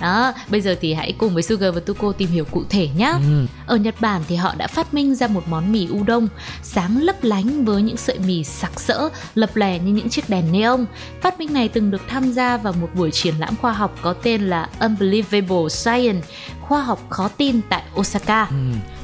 Đó, 0.00 0.32
bây 0.48 0.60
giờ 0.60 0.76
thì 0.80 0.94
hãy 0.94 1.12
cùng 1.18 1.34
với 1.34 1.42
Sugar 1.42 1.74
và 1.74 1.80
Tuko 1.80 2.12
tìm 2.12 2.28
hiểu 2.28 2.44
cụ 2.44 2.64
thể 2.70 2.88
nhé. 2.96 3.12
Ừ. 3.30 3.45
Ở 3.66 3.76
Nhật 3.76 3.94
Bản 4.00 4.22
thì 4.28 4.36
họ 4.36 4.54
đã 4.58 4.66
phát 4.66 4.94
minh 4.94 5.14
ra 5.14 5.26
một 5.26 5.42
món 5.48 5.72
mì 5.72 5.88
udon 6.00 6.28
sáng 6.62 7.02
lấp 7.02 7.16
lánh 7.22 7.64
với 7.64 7.82
những 7.82 7.96
sợi 7.96 8.18
mì 8.18 8.44
sặc 8.44 8.80
sỡ, 8.80 9.08
lập 9.34 9.56
lè 9.56 9.78
như 9.78 9.92
những 9.92 10.08
chiếc 10.08 10.28
đèn 10.28 10.52
neon. 10.52 10.84
Phát 11.22 11.38
minh 11.38 11.52
này 11.52 11.68
từng 11.68 11.90
được 11.90 12.02
tham 12.08 12.32
gia 12.32 12.56
vào 12.56 12.72
một 12.72 12.88
buổi 12.94 13.10
triển 13.10 13.34
lãm 13.38 13.56
khoa 13.56 13.72
học 13.72 13.98
có 14.02 14.12
tên 14.12 14.42
là 14.42 14.68
Unbelievable 14.80 15.68
Science, 15.68 16.26
khoa 16.60 16.82
học 16.82 17.06
khó 17.08 17.28
tin 17.28 17.60
tại 17.68 17.82
Osaka. 18.00 18.44
Ừ. 18.44 18.56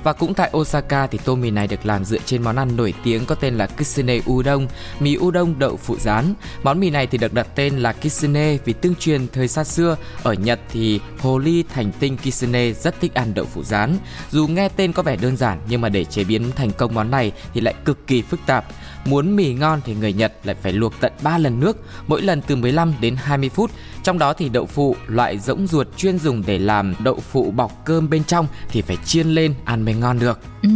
Và 0.04 0.12
cũng 0.12 0.34
tại 0.34 0.50
Osaka 0.56 1.06
thì 1.06 1.18
tô 1.24 1.34
mì 1.34 1.50
này 1.50 1.66
được 1.66 1.86
làm 1.86 2.04
dựa 2.04 2.18
trên 2.26 2.42
món 2.42 2.56
ăn 2.56 2.76
nổi 2.76 2.94
tiếng 3.04 3.26
có 3.26 3.34
tên 3.34 3.54
là 3.54 3.66
Kitsune 3.66 4.20
Udon, 4.30 4.66
mì 5.00 5.16
udon 5.18 5.58
đậu 5.58 5.76
phụ 5.76 5.96
rán. 5.98 6.34
Món 6.62 6.80
mì 6.80 6.90
này 6.90 7.06
thì 7.06 7.18
được 7.18 7.34
đặt 7.34 7.46
tên 7.54 7.78
là 7.78 7.92
Kitsune 7.92 8.56
vì 8.64 8.72
tương 8.72 8.94
truyền 8.94 9.28
thời 9.32 9.48
xa 9.48 9.64
xưa 9.64 9.96
ở 10.22 10.32
Nhật 10.32 10.60
thì 10.70 11.00
hồ 11.18 11.38
ly 11.38 11.64
thành 11.74 11.92
tinh 12.00 12.16
Kitsune 12.16 12.72
rất 12.72 13.00
thích 13.00 13.14
ăn 13.14 13.34
đậu 13.34 13.44
phụ 13.44 13.62
rán. 13.62 13.96
Dù 14.30 14.46
nghe 14.46 14.68
tên 14.68 14.92
có 14.92 15.02
vẻ 15.02 15.16
đơn 15.16 15.36
giản 15.36 15.58
nhưng 15.68 15.80
mà 15.80 15.88
để 15.88 16.04
chế 16.04 16.24
biến 16.24 16.50
thành 16.56 16.70
công 16.70 16.94
món 16.94 17.10
này 17.10 17.32
thì 17.54 17.60
lại 17.60 17.74
cực 17.84 18.06
kỳ 18.06 18.22
phức 18.22 18.40
tạp. 18.46 18.64
Muốn 19.04 19.36
mì 19.36 19.54
ngon 19.54 19.80
thì 19.84 19.94
người 19.94 20.12
Nhật 20.12 20.32
lại 20.44 20.56
phải 20.62 20.72
luộc 20.72 20.92
tận 21.00 21.12
3 21.22 21.38
lần 21.38 21.60
nước, 21.60 21.76
mỗi 22.06 22.22
lần 22.22 22.42
từ 22.42 22.56
15 22.56 22.94
đến 23.00 23.16
20 23.16 23.48
phút. 23.48 23.70
Trong 24.02 24.18
đó 24.18 24.32
thì 24.32 24.48
đậu 24.48 24.66
phụ, 24.66 24.96
loại 25.06 25.38
rỗng 25.38 25.66
ruột 25.66 25.88
chuyên 25.96 26.18
dùng 26.18 26.42
để 26.46 26.58
làm 26.58 26.94
đậu 27.04 27.20
phụ 27.30 27.50
bọc 27.50 27.72
cơm 27.84 28.10
bên 28.10 28.24
trong 28.24 28.46
thì 28.68 28.82
phải 28.82 28.96
chiên 29.04 29.26
lên 29.28 29.54
ăn 29.64 29.82
mới 29.84 29.94
ngon 29.94 30.18
được. 30.18 30.40
Ừ, 30.62 30.68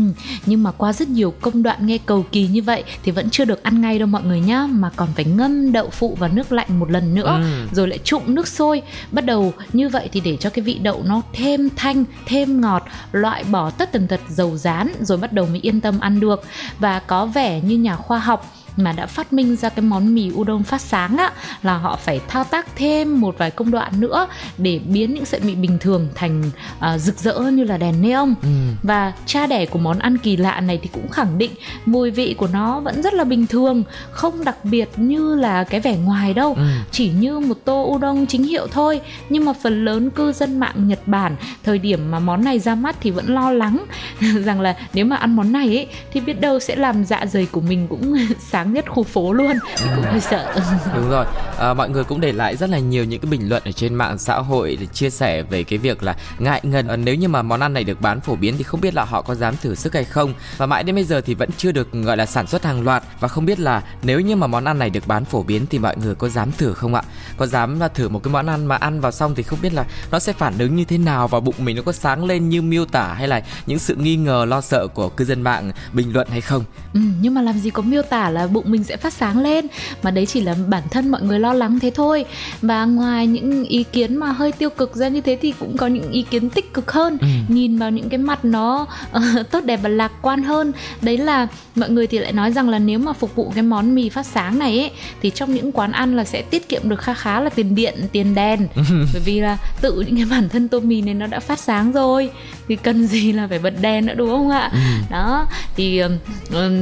nhưng 0.46 0.62
mà 0.62 0.70
qua 0.72 0.92
rất 0.92 1.08
nhiều 1.08 1.34
công 1.40 1.62
đoạn 1.62 1.86
nghe 1.86 1.98
cầu 2.06 2.24
kỳ 2.32 2.46
như 2.46 2.62
vậy 2.62 2.84
thì 3.04 3.12
vẫn 3.12 3.30
chưa 3.30 3.44
được 3.44 3.62
ăn 3.62 3.80
ngay 3.80 3.98
đâu 3.98 4.06
mọi 4.08 4.22
người 4.22 4.40
nhá 4.40 4.66
mà 4.70 4.90
còn 4.96 5.08
phải 5.14 5.24
ngâm 5.24 5.72
đậu 5.72 5.90
phụ 5.90 6.14
vào 6.20 6.30
nước 6.32 6.52
lạnh 6.52 6.78
một 6.78 6.90
lần 6.90 7.14
nữa 7.14 7.40
Ừ. 7.42 7.66
rồi 7.72 7.88
lại 7.88 7.98
trụng 8.04 8.34
nước 8.34 8.48
sôi 8.48 8.82
bắt 9.12 9.24
đầu 9.24 9.52
như 9.72 9.88
vậy 9.88 10.08
thì 10.12 10.20
để 10.20 10.36
cho 10.36 10.50
cái 10.50 10.62
vị 10.62 10.78
đậu 10.82 11.02
nó 11.06 11.22
thêm 11.32 11.68
thanh 11.76 12.04
thêm 12.26 12.60
ngọt 12.60 12.82
loại 13.12 13.44
bỏ 13.44 13.70
tất 13.70 13.92
tần 13.92 14.08
tật 14.08 14.20
dầu 14.28 14.56
rán 14.56 14.88
rồi 15.00 15.18
bắt 15.18 15.32
đầu 15.32 15.46
mới 15.46 15.60
yên 15.62 15.80
tâm 15.80 16.00
ăn 16.00 16.20
được 16.20 16.42
và 16.78 17.00
có 17.00 17.26
vẻ 17.26 17.60
như 17.60 17.76
nhà 17.78 17.96
khoa 17.96 18.15
học 18.18 18.44
mà 18.76 18.92
đã 18.92 19.06
phát 19.06 19.32
minh 19.32 19.56
ra 19.56 19.68
cái 19.68 19.82
món 19.82 20.14
mì 20.14 20.30
udon 20.34 20.62
phát 20.62 20.80
sáng 20.80 21.16
á 21.16 21.32
là 21.62 21.76
họ 21.76 21.96
phải 21.96 22.20
thao 22.28 22.44
tác 22.44 22.66
thêm 22.76 23.20
một 23.20 23.34
vài 23.38 23.50
công 23.50 23.70
đoạn 23.70 24.00
nữa 24.00 24.26
để 24.58 24.80
biến 24.86 25.14
những 25.14 25.24
sợi 25.24 25.40
mì 25.40 25.54
bình 25.54 25.78
thường 25.80 26.08
thành 26.14 26.42
à, 26.80 26.98
rực 26.98 27.18
rỡ 27.18 27.38
như 27.40 27.64
là 27.64 27.76
đèn 27.76 28.02
neon 28.02 28.34
Ừ. 28.42 28.48
và 28.82 29.12
cha 29.26 29.46
đẻ 29.46 29.66
của 29.66 29.78
món 29.78 29.98
ăn 29.98 30.18
kỳ 30.18 30.36
lạ 30.36 30.60
này 30.60 30.78
thì 30.82 30.88
cũng 30.92 31.08
khẳng 31.08 31.38
định 31.38 31.50
mùi 31.86 32.10
vị 32.10 32.34
của 32.38 32.46
nó 32.52 32.80
vẫn 32.80 33.02
rất 33.02 33.14
là 33.14 33.24
bình 33.24 33.46
thường 33.46 33.82
không 34.10 34.44
đặc 34.44 34.64
biệt 34.64 34.88
như 34.96 35.34
là 35.34 35.64
cái 35.64 35.80
vẻ 35.80 35.96
ngoài 35.96 36.34
đâu 36.34 36.54
Ừ. 36.56 36.62
chỉ 36.90 37.08
như 37.10 37.38
một 37.40 37.56
tô 37.64 37.82
udon 37.94 38.26
chính 38.26 38.42
hiệu 38.44 38.66
thôi 38.72 39.00
nhưng 39.28 39.44
mà 39.44 39.52
phần 39.62 39.84
lớn 39.84 40.10
cư 40.10 40.32
dân 40.32 40.60
mạng 40.60 40.88
Nhật 40.88 41.00
Bản 41.08 41.36
thời 41.64 41.78
điểm 41.78 42.10
mà 42.10 42.18
món 42.18 42.44
này 42.44 42.58
ra 42.58 42.74
mắt 42.74 42.96
thì 43.00 43.10
vẫn 43.10 43.34
lo 43.34 43.50
lắng 43.50 43.84
rằng 44.44 44.60
là 44.60 44.76
nếu 44.94 45.04
mà 45.04 45.16
ăn 45.16 45.36
món 45.36 45.52
này 45.52 45.66
ấy 45.66 45.86
thì 46.12 46.20
biết 46.20 46.40
đâu 46.40 46.60
sẽ 46.60 46.76
làm 46.76 47.04
dạ 47.04 47.26
dày 47.26 47.46
của 47.52 47.60
mình 47.60 47.86
cũng 47.88 48.16
sáng 48.50 48.65
nhất 48.74 48.84
khu 48.88 49.02
phố 49.02 49.32
luôn. 49.32 49.52
Thì 49.76 49.86
cũng 49.96 50.04
hơi 50.04 50.20
sợ. 50.20 50.54
Đúng 50.94 51.10
rồi, 51.10 51.26
à, 51.58 51.74
mọi 51.74 51.88
người 51.88 52.04
cũng 52.04 52.20
để 52.20 52.32
lại 52.32 52.56
rất 52.56 52.70
là 52.70 52.78
nhiều 52.78 53.04
những 53.04 53.20
cái 53.20 53.30
bình 53.30 53.48
luận 53.48 53.62
ở 53.64 53.72
trên 53.72 53.94
mạng 53.94 54.18
xã 54.18 54.38
hội 54.38 54.76
để 54.80 54.86
chia 54.86 55.10
sẻ 55.10 55.42
về 55.42 55.62
cái 55.62 55.78
việc 55.78 56.02
là 56.02 56.16
ngại 56.38 56.60
ngần. 56.62 56.88
À, 56.88 56.96
nếu 56.96 57.14
như 57.14 57.28
mà 57.28 57.42
món 57.42 57.60
ăn 57.60 57.72
này 57.72 57.84
được 57.84 58.00
bán 58.00 58.20
phổ 58.20 58.36
biến 58.36 58.54
thì 58.58 58.62
không 58.62 58.80
biết 58.80 58.94
là 58.94 59.04
họ 59.04 59.22
có 59.22 59.34
dám 59.34 59.54
thử 59.56 59.74
sức 59.74 59.94
hay 59.94 60.04
không. 60.04 60.34
Và 60.56 60.66
mãi 60.66 60.82
đến 60.82 60.94
bây 60.94 61.04
giờ 61.04 61.20
thì 61.20 61.34
vẫn 61.34 61.50
chưa 61.56 61.72
được 61.72 61.92
gọi 61.92 62.16
là 62.16 62.26
sản 62.26 62.46
xuất 62.46 62.64
hàng 62.64 62.84
loạt. 62.84 63.02
Và 63.20 63.28
không 63.28 63.46
biết 63.46 63.60
là 63.60 63.82
nếu 64.02 64.20
như 64.20 64.36
mà 64.36 64.46
món 64.46 64.64
ăn 64.64 64.78
này 64.78 64.90
được 64.90 65.06
bán 65.06 65.24
phổ 65.24 65.42
biến 65.42 65.66
thì 65.70 65.78
mọi 65.78 65.96
người 65.96 66.14
có 66.14 66.28
dám 66.28 66.52
thử 66.52 66.72
không 66.72 66.94
ạ? 66.94 67.02
Có 67.36 67.46
dám 67.46 67.80
là 67.80 67.88
thử 67.88 68.08
một 68.08 68.22
cái 68.22 68.32
món 68.32 68.46
ăn 68.46 68.66
mà 68.66 68.76
ăn 68.76 69.00
vào 69.00 69.12
xong 69.12 69.34
thì 69.34 69.42
không 69.42 69.58
biết 69.62 69.72
là 69.72 69.84
nó 70.10 70.18
sẽ 70.18 70.32
phản 70.32 70.58
ứng 70.58 70.76
như 70.76 70.84
thế 70.84 70.98
nào 70.98 71.28
và 71.28 71.40
bụng 71.40 71.54
mình 71.58 71.76
nó 71.76 71.82
có 71.82 71.92
sáng 71.92 72.24
lên 72.24 72.48
như 72.48 72.62
miêu 72.62 72.84
tả 72.84 73.14
hay 73.14 73.28
là 73.28 73.42
những 73.66 73.78
sự 73.78 73.94
nghi 73.94 74.16
ngờ 74.16 74.44
lo 74.48 74.60
sợ 74.60 74.86
của 74.86 75.08
cư 75.08 75.24
dân 75.24 75.42
mạng 75.42 75.72
bình 75.92 76.12
luận 76.12 76.28
hay 76.30 76.40
không? 76.40 76.64
Ừ, 76.94 77.00
nhưng 77.20 77.34
mà 77.34 77.42
làm 77.42 77.58
gì 77.58 77.70
có 77.70 77.82
miêu 77.82 78.02
tả 78.02 78.30
là 78.30 78.46
bụng 78.56 78.70
mình 78.72 78.84
sẽ 78.84 78.96
phát 78.96 79.12
sáng 79.12 79.38
lên. 79.38 79.66
Mà 80.02 80.10
đấy 80.10 80.26
chỉ 80.26 80.40
là 80.40 80.54
bản 80.68 80.82
thân 80.90 81.08
mọi 81.08 81.22
người 81.22 81.40
lo 81.40 81.52
lắng 81.52 81.78
thế 81.80 81.90
thôi. 81.94 82.24
Và 82.62 82.84
ngoài 82.84 83.26
những 83.26 83.64
ý 83.64 83.84
kiến 83.92 84.16
mà 84.16 84.32
hơi 84.32 84.52
tiêu 84.52 84.70
cực 84.70 84.96
ra 84.96 85.08
như 85.08 85.20
thế 85.20 85.38
thì 85.42 85.52
cũng 85.58 85.76
có 85.76 85.86
những 85.86 86.10
ý 86.10 86.22
kiến 86.22 86.50
tích 86.50 86.74
cực 86.74 86.92
hơn. 86.92 87.18
Ừ. 87.20 87.26
nhìn 87.48 87.78
vào 87.78 87.90
những 87.90 88.08
cái 88.08 88.18
mặt 88.18 88.44
nó 88.44 88.86
ờ, 89.12 89.22
tốt 89.50 89.64
đẹp 89.64 89.80
và 89.82 89.88
lạc 89.88 90.12
quan 90.22 90.42
hơn. 90.42 90.72
Đấy 91.02 91.18
là 91.18 91.46
mọi 91.76 91.90
người 91.90 92.06
thì 92.06 92.18
lại 92.18 92.32
nói 92.32 92.52
rằng 92.52 92.68
là 92.68 92.78
nếu 92.78 92.98
mà 92.98 93.12
phục 93.12 93.34
vụ 93.34 93.52
cái 93.54 93.62
món 93.62 93.94
mì 93.94 94.08
phát 94.08 94.26
sáng 94.26 94.58
này 94.58 94.78
ấy 94.78 94.90
thì 95.22 95.30
trong 95.30 95.54
những 95.54 95.72
quán 95.72 95.92
ăn 95.92 96.16
là 96.16 96.24
sẽ 96.24 96.42
tiết 96.42 96.68
kiệm 96.68 96.88
được 96.88 97.00
khá 97.00 97.14
khá 97.14 97.40
là 97.40 97.50
tiền 97.50 97.74
điện 97.74 97.94
tiền 98.12 98.34
đèn 98.34 98.68
bởi 99.12 99.22
vì 99.24 99.40
là 99.40 99.58
tự 99.80 100.00
những 100.00 100.16
cái 100.16 100.24
bản 100.30 100.48
thân 100.48 100.68
tô 100.68 100.80
mì 100.80 101.00
này 101.02 101.14
nó 101.14 101.26
đã 101.26 101.40
phát 101.40 101.58
sáng 101.58 101.92
rồi 101.92 102.30
thì 102.68 102.76
cần 102.76 103.06
gì 103.06 103.32
là 103.32 103.46
phải 103.48 103.58
bật 103.58 103.74
đèn 103.80 104.06
nữa 104.06 104.14
đúng 104.16 104.28
không 104.30 104.50
ạ 104.50 104.70
đó 105.10 105.46
thì 105.76 106.02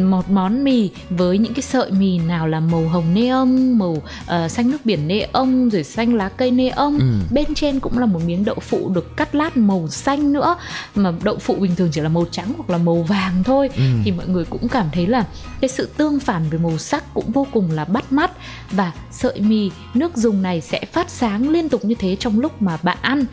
một 0.04 0.30
món 0.30 0.64
mì 0.64 0.90
với 1.11 1.38
những 1.38 1.54
cái 1.54 1.62
sợi 1.62 1.90
mì 1.90 2.18
nào 2.18 2.46
là 2.48 2.61
màu 2.61 2.88
hồng 2.88 3.14
neon 3.14 3.78
màu 3.78 4.02
ờ, 4.26 4.48
xanh 4.48 4.70
nước 4.70 4.78
biển 4.85 5.09
neon 5.09 5.68
rồi 5.70 5.85
xanh 5.85 6.14
lá 6.14 6.28
cây 6.28 6.50
neon 6.50 6.74
Ừ. 6.98 7.07
bên 7.30 7.54
trên 7.54 7.80
cũng 7.80 7.98
là 7.98 8.07
một 8.07 8.20
miếng 8.26 8.44
đậu 8.44 8.54
phụ 8.61 8.88
được 8.94 9.16
cắt 9.16 9.35
lát 9.35 9.57
màu 9.57 9.88
xanh 9.88 10.33
nữa 10.33 10.57
mà 10.94 11.12
đậu 11.22 11.37
phụ 11.38 11.54
bình 11.54 11.74
thường 11.76 11.88
chỉ 11.92 12.00
là 12.00 12.09
màu 12.09 12.26
trắng 12.30 12.52
hoặc 12.57 12.70
là 12.70 12.78
màu 12.78 13.02
vàng 13.09 13.44
thôi 13.44 13.68
Ừ. 13.76 13.83
thì 14.04 14.12
mọi 14.12 14.26
người 14.28 14.44
cũng 14.44 14.68
cảm 14.68 14.84
thấy 14.92 15.07
là 15.07 15.25
cái 15.61 15.68
sự 15.68 15.88
tương 15.97 16.20
phản 16.20 16.42
về 16.51 16.59
màu 16.59 16.79
sắc 16.79 17.14
cũng 17.14 17.33
vô 17.33 17.47
cùng 17.53 17.70
là 17.70 17.85
bắt 17.85 18.12
mắt 18.12 18.31
và 18.70 18.92
sợi 19.11 19.40
mì 19.40 19.70
nước 19.94 20.16
dùng 20.16 20.42
này 20.42 20.61
sẽ 20.61 20.85
phát 20.92 21.11
sáng 21.11 21.49
liên 21.49 21.68
tục 21.68 21.85
như 21.85 21.94
thế 21.94 22.16
trong 22.16 22.40
lúc 22.40 22.62
mà 22.62 22.79
bạn 22.83 22.99
ăn. 23.01 23.25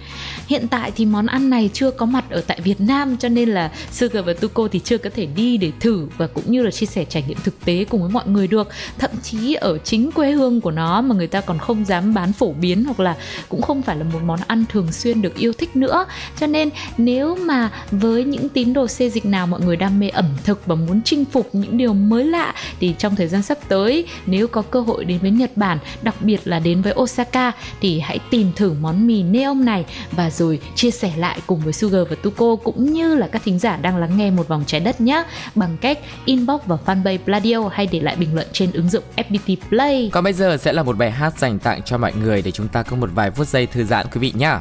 Hiện 0.48 0.68
tại 0.68 0.92
thì 0.96 1.06
món 1.06 1.26
ăn 1.26 1.50
này 1.50 1.70
chưa 1.74 1.92
có 1.92 2.06
mặt 2.06 2.26
ở 2.30 2.42
tại 2.48 2.62
Việt 2.62 2.82
Nam, 2.82 3.18
cho 3.18 3.30
nên 3.30 3.50
là 3.50 3.72
Sugar 3.92 4.26
và 4.26 4.34
Tuko 4.34 4.68
thì 4.72 4.80
chưa 4.80 4.98
có 4.98 5.10
thể 5.16 5.26
đi 5.26 5.58
để 5.58 5.72
thử 5.80 6.08
và 6.18 6.28
cũng 6.28 6.52
như 6.52 6.64
là 6.64 6.72
chia 6.72 6.86
sẻ 6.86 7.06
trải 7.06 7.24
nghiệm 7.28 7.38
thực 7.44 7.66
tế 7.66 7.86
cùng 7.90 8.02
với 8.02 8.10
mọi 8.10 8.28
người 8.28 8.48
được. 8.48 8.68
Thậm 8.98 9.12
chí 9.24 9.54
ở 9.54 9.78
chính 9.78 10.12
quê 10.12 10.32
hương 10.32 10.62
của 10.62 10.72
nó 10.72 11.02
mà 11.02 11.16
người 11.16 11.28
ta 11.28 11.42
còn 11.42 11.60
không 11.60 11.86
dám 11.86 12.14
bán 12.14 12.34
phổ 12.34 12.54
biến 12.54 12.84
hoặc 12.86 13.00
là 13.00 13.16
cũng 13.50 13.62
không 13.62 13.82
phải 13.82 13.98
là 13.98 14.04
một 14.04 14.20
món 14.26 14.40
ăn 14.48 14.66
thường 14.70 14.92
xuyên 14.92 15.22
được 15.22 15.36
yêu 15.36 15.54
thích 15.54 15.76
nữa. 15.76 16.06
Cho 16.40 16.48
nên 16.48 16.70
nếu 16.98 17.36
mà 17.36 17.72
với 17.92 18.24
những 18.24 18.50
tín 18.50 18.74
đồ 18.74 18.88
xê 18.88 19.10
dịch 19.10 19.26
nào 19.26 19.48
mọi 19.48 19.62
người 19.62 19.76
đam 19.76 20.00
mê 20.00 20.10
ẩm 20.10 20.26
thực 20.44 20.66
và 20.66 20.76
muốn 20.76 21.02
chinh 21.06 21.26
phục 21.26 21.41
những 21.54 21.78
điều 21.78 21.94
mới 21.94 22.24
lạ 22.24 22.54
thì 22.80 22.96
trong 22.98 23.16
thời 23.16 23.28
gian 23.28 23.42
sắp 23.42 23.58
tới, 23.68 24.06
nếu 24.26 24.48
có 24.48 24.62
cơ 24.62 24.82
hội 24.82 25.06
đến 25.06 25.20
với 25.20 25.32
Nhật 25.32 25.52
Bản, 25.56 25.78
đặc 26.02 26.16
biệt 26.20 26.40
là 26.46 26.60
đến 26.60 26.82
với 26.82 26.94
Osaka, 26.94 27.52
thì 27.82 28.00
hãy 28.00 28.20
tìm 28.30 28.52
thử 28.56 28.74
món 28.82 29.08
mì 29.08 29.24
neon 29.24 29.66
này 29.66 29.86
và 30.12 30.30
rồi 30.30 30.60
chia 30.76 30.92
sẻ 30.92 31.12
lại 31.18 31.40
cùng 31.48 31.60
với 31.60 31.74
Sugar 31.74 32.08
và 32.10 32.16
Tuko 32.16 32.56
cũng 32.56 32.94
như 32.94 33.16
là 33.16 33.28
các 33.28 33.42
thính 33.46 33.60
giả 33.60 33.78
đang 33.78 33.98
lắng 33.98 34.18
nghe 34.18 34.32
một 34.32 34.48
vòng 34.48 34.64
trái 34.68 34.82
đất 34.82 35.02
nhé, 35.02 35.24
bằng 35.56 35.78
cách 35.82 36.00
inbox 36.26 36.62
vào 36.66 36.80
fanpage 36.86 37.18
Pladio 37.18 37.68
hay 37.72 37.88
để 37.92 38.00
lại 38.00 38.16
bình 38.16 38.36
luận 38.36 38.48
trên 38.54 38.72
ứng 38.72 38.90
dụng 38.90 39.04
FPT 39.16 39.56
Play. 39.70 40.10
Còn 40.14 40.24
bây 40.24 40.34
giờ 40.34 40.58
sẽ 40.58 40.74
là 40.74 40.84
một 40.84 40.98
bài 40.98 41.12
hát 41.12 41.40
dành 41.40 41.60
tặng 41.60 41.82
cho 41.86 41.98
mọi 41.98 42.14
người 42.14 42.42
để 42.42 42.52
chúng 42.52 42.68
ta 42.68 42.84
có 42.84 42.96
một 42.96 43.10
vài 43.16 43.32
phút 43.32 43.48
giây 43.48 43.66
thư 43.66 43.84
giãn 43.84 44.06
quý 44.14 44.20
vị 44.20 44.34
nhé. 44.36 44.56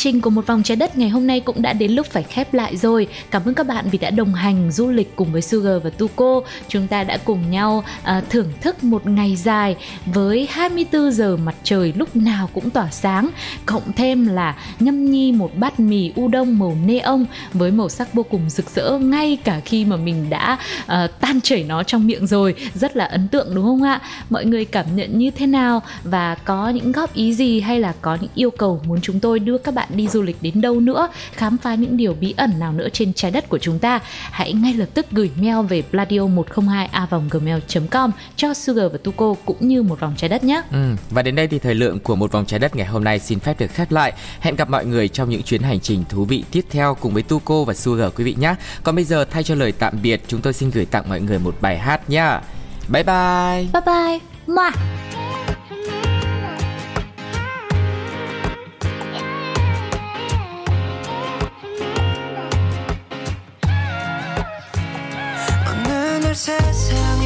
Trình 0.00 0.20
của 0.20 0.30
một 0.30 0.46
vòng 0.46 0.62
trái 0.62 0.76
đất 0.76 0.98
ngày 0.98 1.08
hôm 1.08 1.26
nay 1.26 1.40
cũng 1.40 1.62
đã 1.62 1.72
đến 1.72 1.92
lúc 1.92 2.06
phải 2.06 2.22
khép 2.22 2.54
lại 2.54 2.76
rồi. 2.76 3.06
Cảm 3.30 3.42
ơn 3.44 3.54
các 3.54 3.66
bạn 3.66 3.84
vì 3.90 3.98
đã 3.98 4.10
đồng 4.10 4.34
hành 4.34 4.70
du 4.72 4.90
lịch 4.90 5.16
cùng 5.16 5.32
với 5.32 5.42
Sugar 5.42 5.82
và 5.82 5.90
Tuko. 5.90 6.40
Chúng 6.68 6.86
ta 6.86 7.04
đã 7.04 7.18
cùng 7.24 7.50
nhau 7.50 7.84
uh, 8.02 8.30
thưởng 8.30 8.52
thức 8.60 8.84
một 8.84 9.06
ngày 9.06 9.36
dài 9.36 9.76
với 10.06 10.48
24 10.50 11.12
giờ 11.12 11.36
mặt 11.36 11.54
trời 11.62 11.92
lúc 11.96 12.16
nào 12.16 12.48
cũng 12.52 12.70
tỏa 12.70 12.90
sáng, 12.90 13.30
cộng 13.66 13.92
thêm 13.96 14.26
là 14.26 14.56
nhâm 14.78 15.10
nhi 15.10 15.32
một 15.32 15.50
bát 15.56 15.80
mì 15.80 16.12
udon 16.20 16.58
màu 16.58 16.76
neon 16.86 17.24
với 17.52 17.70
màu 17.70 17.88
sắc 17.88 18.14
vô 18.14 18.22
cùng 18.22 18.50
rực 18.50 18.70
rỡ 18.70 18.98
ngay 18.98 19.38
cả 19.44 19.60
khi 19.64 19.84
mà 19.84 19.96
mình 19.96 20.30
đã 20.30 20.58
uh, 20.82 21.20
tan 21.20 21.40
chảy 21.40 21.64
nó 21.64 21.82
trong 21.82 22.06
miệng 22.06 22.26
rồi. 22.26 22.54
Rất 22.74 22.96
là 22.96 23.04
ấn 23.04 23.28
tượng 23.28 23.54
đúng 23.54 23.64
không 23.64 23.82
ạ? 23.82 24.00
Mọi 24.30 24.44
người 24.44 24.64
cảm 24.64 24.96
nhận 24.96 25.18
như 25.18 25.30
thế 25.30 25.46
nào 25.46 25.82
và 26.04 26.34
có 26.34 26.68
những 26.68 26.92
góp 26.92 27.14
ý 27.14 27.34
gì 27.34 27.60
hay 27.60 27.80
là 27.80 27.94
có 28.00 28.18
những 28.20 28.30
yêu 28.34 28.50
cầu 28.50 28.80
muốn 28.86 29.00
chúng 29.00 29.20
tôi 29.20 29.38
đưa 29.38 29.58
các 29.58 29.74
bạn 29.74 29.89
đi 29.96 30.08
du 30.08 30.22
lịch 30.22 30.36
đến 30.40 30.60
đâu 30.60 30.80
nữa 30.80 31.08
khám 31.32 31.58
phá 31.58 31.74
những 31.74 31.96
điều 31.96 32.14
bí 32.14 32.34
ẩn 32.36 32.58
nào 32.58 32.72
nữa 32.72 32.88
trên 32.92 33.12
trái 33.12 33.30
đất 33.30 33.48
của 33.48 33.58
chúng 33.58 33.78
ta 33.78 34.00
hãy 34.30 34.52
ngay 34.52 34.74
lập 34.74 34.88
tức 34.94 35.06
gửi 35.10 35.30
mail 35.36 35.66
về 35.66 35.82
pladio 35.82 36.26
102 36.26 36.86
a 36.92 37.06
gmail 37.30 37.58
com 37.90 38.10
cho 38.36 38.54
Sugar 38.54 38.92
và 38.92 38.98
Tuko 39.04 39.34
cũng 39.44 39.68
như 39.68 39.82
một 39.82 40.00
vòng 40.00 40.14
trái 40.16 40.28
đất 40.28 40.44
nhé. 40.44 40.62
Ừ, 40.72 40.94
và 41.10 41.22
đến 41.22 41.36
đây 41.36 41.46
thì 41.48 41.58
thời 41.58 41.74
lượng 41.74 41.98
của 41.98 42.16
một 42.16 42.32
vòng 42.32 42.46
trái 42.46 42.58
đất 42.58 42.76
ngày 42.76 42.86
hôm 42.86 43.04
nay 43.04 43.18
xin 43.18 43.38
phép 43.38 43.60
được 43.60 43.70
khép 43.70 43.92
lại. 43.92 44.12
Hẹn 44.40 44.56
gặp 44.56 44.70
mọi 44.70 44.84
người 44.84 45.08
trong 45.08 45.30
những 45.30 45.42
chuyến 45.42 45.62
hành 45.62 45.80
trình 45.80 46.04
thú 46.08 46.24
vị 46.24 46.44
tiếp 46.50 46.64
theo 46.70 46.94
cùng 47.00 47.14
với 47.14 47.22
Tuko 47.22 47.64
và 47.64 47.74
Sugar 47.74 48.12
quý 48.16 48.24
vị 48.24 48.34
nhé. 48.38 48.54
Còn 48.82 48.94
bây 48.94 49.04
giờ 49.04 49.24
thay 49.24 49.42
cho 49.42 49.54
lời 49.54 49.72
tạm 49.72 49.94
biệt 50.02 50.22
chúng 50.28 50.40
tôi 50.40 50.52
xin 50.52 50.70
gửi 50.70 50.86
tặng 50.86 51.08
mọi 51.08 51.20
người 51.20 51.38
một 51.38 51.56
bài 51.60 51.78
hát 51.78 52.10
nhé 52.10 52.38
bye 52.88 53.02
bye. 53.02 53.68
Bye 53.72 53.82
bye. 53.86 54.18
Mwah. 54.46 55.29
says 66.34 66.88
how 66.90 67.19